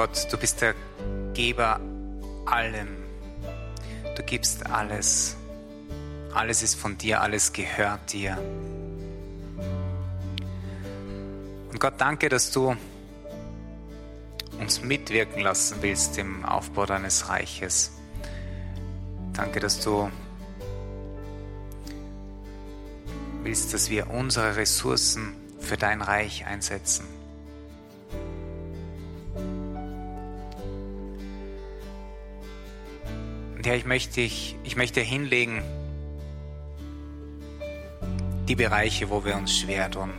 Gott, 0.00 0.32
du 0.32 0.38
bist 0.38 0.62
der 0.62 0.74
Geber 1.34 1.80
allem. 2.46 2.88
Du 4.16 4.22
gibst 4.22 4.66
alles. 4.66 5.36
Alles 6.34 6.62
ist 6.62 6.74
von 6.74 6.96
dir, 6.96 7.20
alles 7.20 7.52
gehört 7.52 8.12
dir. 8.12 8.38
Und 11.70 11.80
Gott, 11.80 11.94
danke, 11.98 12.28
dass 12.28 12.50
du 12.50 12.76
uns 14.60 14.82
mitwirken 14.82 15.42
lassen 15.42 15.78
willst 15.80 16.18
im 16.18 16.44
Aufbau 16.44 16.86
deines 16.86 17.28
Reiches. 17.28 17.92
Danke, 19.32 19.60
dass 19.60 19.80
du 19.80 20.10
willst, 23.42 23.72
dass 23.72 23.90
wir 23.90 24.10
unsere 24.10 24.56
Ressourcen 24.56 25.34
für 25.60 25.76
dein 25.76 26.02
Reich 26.02 26.46
einsetzen. 26.46 27.19
Und 33.60 33.66
Herr, 33.66 33.76
ich 33.76 33.84
möchte, 33.84 34.22
ich, 34.22 34.56
ich 34.64 34.74
möchte 34.74 35.02
hinlegen 35.02 35.60
die 38.48 38.54
Bereiche, 38.54 39.10
wo 39.10 39.22
wir 39.22 39.36
uns 39.36 39.54
schwer 39.54 39.90
tun. 39.90 40.14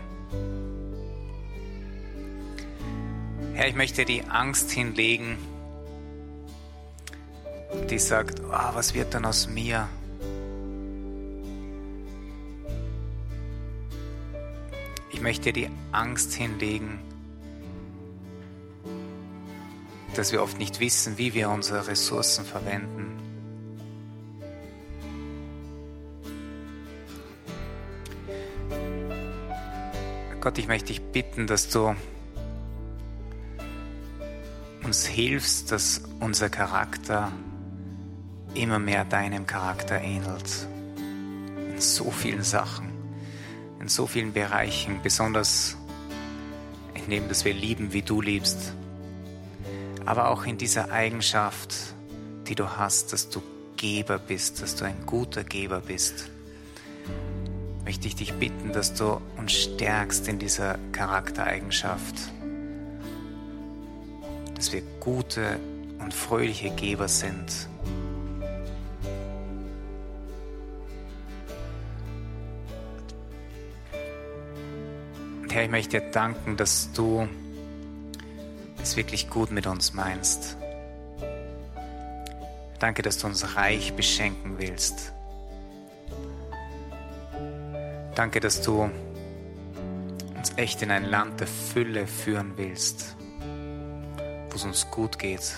Herr, 3.55 3.67
ich 3.67 3.73
möchte 3.73 4.05
die 4.05 4.21
Angst 4.25 4.69
hinlegen, 4.69 5.39
die 7.89 7.97
sagt, 7.97 8.41
oh, 8.41 8.75
was 8.75 8.93
wird 8.93 9.15
dann 9.15 9.25
aus 9.25 9.47
mir? 9.47 9.89
Ich 15.09 15.19
möchte 15.19 15.51
die 15.51 15.67
Angst 15.91 16.35
hinlegen, 16.35 16.99
dass 20.13 20.31
wir 20.31 20.43
oft 20.43 20.59
nicht 20.59 20.79
wissen, 20.79 21.17
wie 21.17 21.33
wir 21.33 21.49
unsere 21.49 21.87
Ressourcen 21.87 22.45
verwenden. 22.45 23.30
Gott, 30.41 30.57
ich 30.57 30.67
möchte 30.67 30.87
dich 30.87 31.01
bitten, 31.01 31.45
dass 31.45 31.69
du 31.69 31.95
uns 34.83 35.05
hilfst, 35.05 35.71
dass 35.71 36.01
unser 36.19 36.49
Charakter 36.49 37.31
immer 38.55 38.79
mehr 38.79 39.05
deinem 39.05 39.45
Charakter 39.45 40.01
ähnelt. 40.01 40.67
In 41.71 41.79
so 41.79 42.09
vielen 42.09 42.41
Sachen, 42.41 42.89
in 43.79 43.87
so 43.87 44.07
vielen 44.07 44.33
Bereichen, 44.33 45.01
besonders 45.03 45.77
in 46.95 47.07
dem, 47.07 47.27
dass 47.27 47.45
wir 47.45 47.53
lieben, 47.53 47.93
wie 47.93 48.01
du 48.01 48.19
liebst. 48.19 48.73
Aber 50.05 50.29
auch 50.29 50.47
in 50.47 50.57
dieser 50.57 50.91
Eigenschaft, 50.91 51.75
die 52.47 52.55
du 52.55 52.77
hast, 52.77 53.13
dass 53.13 53.29
du 53.29 53.43
Geber 53.77 54.17
bist, 54.17 54.63
dass 54.63 54.75
du 54.75 54.85
ein 54.85 55.05
guter 55.05 55.43
Geber 55.43 55.81
bist 55.81 56.30
möchte 57.91 58.07
ich 58.07 58.15
dich 58.15 58.33
bitten, 58.35 58.71
dass 58.71 58.93
du 58.93 59.19
uns 59.35 59.51
stärkst 59.51 60.29
in 60.29 60.39
dieser 60.39 60.77
Charaktereigenschaft, 60.93 62.15
dass 64.55 64.71
wir 64.71 64.81
gute 65.01 65.59
und 65.99 66.13
fröhliche 66.13 66.69
Geber 66.69 67.09
sind. 67.09 67.67
Und 75.41 75.53
Herr, 75.53 75.65
ich 75.65 75.69
möchte 75.69 75.99
dir 75.99 76.11
danken, 76.11 76.55
dass 76.55 76.93
du 76.93 77.27
es 78.81 78.95
wirklich 78.95 79.29
gut 79.29 79.51
mit 79.51 79.67
uns 79.67 79.93
meinst. 79.93 80.55
Danke, 82.79 83.01
dass 83.01 83.17
du 83.17 83.27
uns 83.27 83.57
reich 83.57 83.93
beschenken 83.95 84.59
willst. 84.59 85.11
Danke, 88.21 88.39
dass 88.39 88.61
du 88.61 88.83
uns 90.37 90.53
echt 90.55 90.83
in 90.83 90.91
ein 90.91 91.05
Land 91.05 91.39
der 91.39 91.47
Fülle 91.47 92.05
führen 92.05 92.53
willst, 92.55 93.15
wo 94.47 94.55
es 94.55 94.63
uns 94.63 94.91
gut 94.91 95.17
geht. 95.17 95.55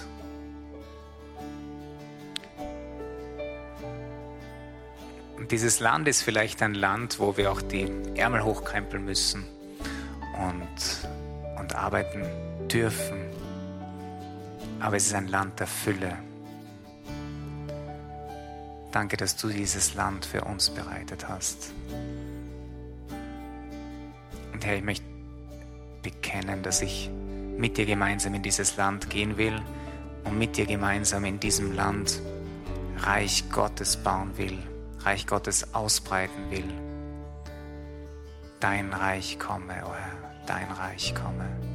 Und 5.35 5.51
dieses 5.51 5.81
Land 5.81 6.07
ist 6.07 6.21
vielleicht 6.21 6.61
ein 6.61 6.73
Land, 6.73 7.19
wo 7.19 7.35
wir 7.35 7.51
auch 7.51 7.61
die 7.61 7.91
Ärmel 8.15 8.45
hochkrempeln 8.45 9.03
müssen 9.03 9.43
und, 10.39 11.59
und 11.59 11.75
arbeiten 11.75 12.23
dürfen. 12.69 13.25
Aber 14.79 14.95
es 14.95 15.07
ist 15.07 15.15
ein 15.15 15.27
Land 15.27 15.59
der 15.59 15.67
Fülle. 15.67 16.17
Danke, 18.93 19.17
dass 19.17 19.35
du 19.35 19.49
dieses 19.49 19.95
Land 19.95 20.25
für 20.25 20.45
uns 20.45 20.69
bereitet 20.69 21.27
hast. 21.27 21.73
Und 24.63 24.69
Herr, 24.69 24.77
ich 24.77 24.83
möchte 24.83 25.05
bekennen, 26.03 26.63
dass 26.63 26.81
ich 26.81 27.09
mit 27.57 27.75
dir 27.75 27.85
gemeinsam 27.85 28.33
in 28.33 28.43
dieses 28.43 28.77
Land 28.77 29.09
gehen 29.09 29.35
will 29.35 29.61
und 30.23 30.37
mit 30.37 30.55
dir 30.55 30.65
gemeinsam 30.65 31.25
in 31.25 31.37
diesem 31.37 31.75
Land 31.75 32.21
Reich 32.99 33.43
Gottes 33.51 33.97
bauen 33.97 34.37
will, 34.37 34.57
Reich 34.99 35.27
Gottes 35.27 35.73
ausbreiten 35.73 36.49
will. 36.49 36.63
Dein 38.61 38.93
Reich 38.93 39.37
komme, 39.37 39.83
o 39.83 39.89
oh 39.89 39.93
Herr, 39.95 40.45
dein 40.45 40.71
Reich 40.71 41.13
komme. 41.13 41.72